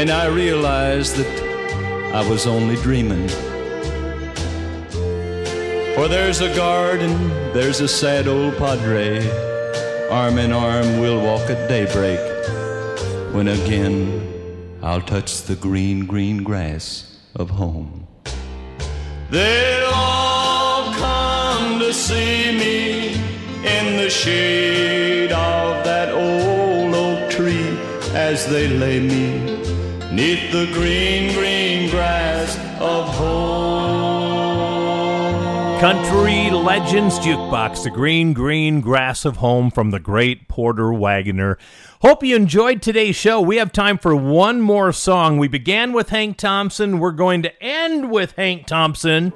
[0.00, 1.28] And I realize that
[2.14, 3.28] I was only dreaming.
[5.94, 9.52] For there's a garden, there's a sad old padre.
[10.14, 12.20] Arm in arm, we'll walk at daybreak.
[13.34, 13.98] When again,
[14.80, 18.06] I'll touch the green, green grass of home.
[19.30, 23.14] They'll all come to see me
[23.76, 27.76] in the shade of that old oak tree
[28.14, 29.58] as they lay me
[30.12, 34.03] neath the green, green grass of home.
[35.84, 41.58] Country Legends Jukebox, the green, green grass of home from the great Porter Wagoner.
[42.00, 43.38] Hope you enjoyed today's show.
[43.38, 45.36] We have time for one more song.
[45.36, 47.00] We began with Hank Thompson.
[47.00, 49.34] We're going to end with Hank Thompson.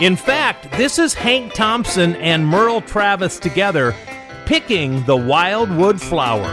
[0.00, 3.94] In fact, this is Hank Thompson and Merle Travis together
[4.46, 6.48] picking the wildwood flower.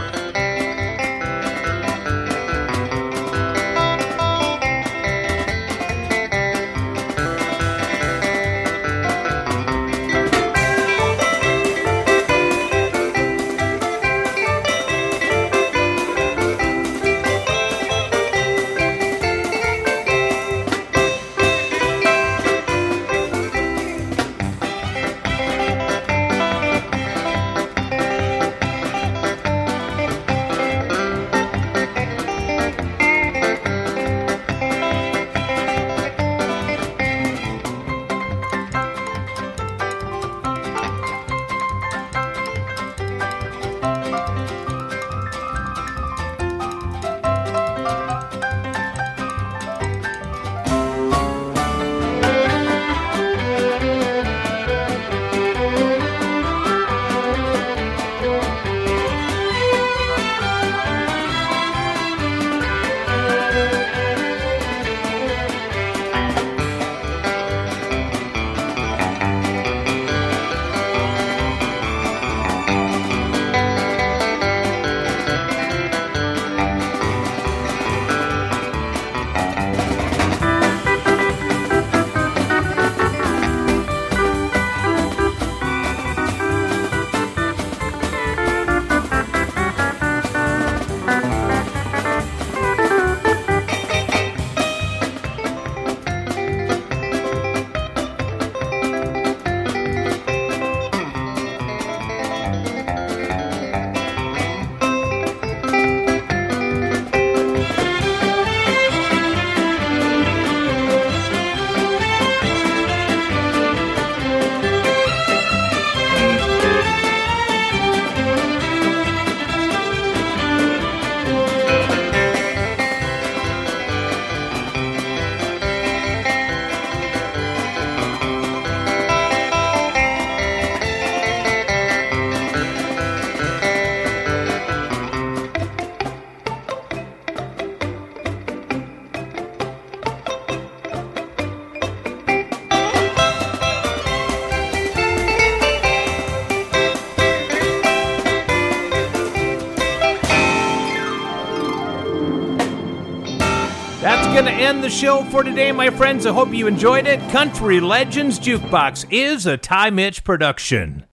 [154.70, 156.26] End the show for today, my friends.
[156.26, 157.18] I hope you enjoyed it.
[157.32, 161.04] Country Legends Jukebox is a Ty Mitch production.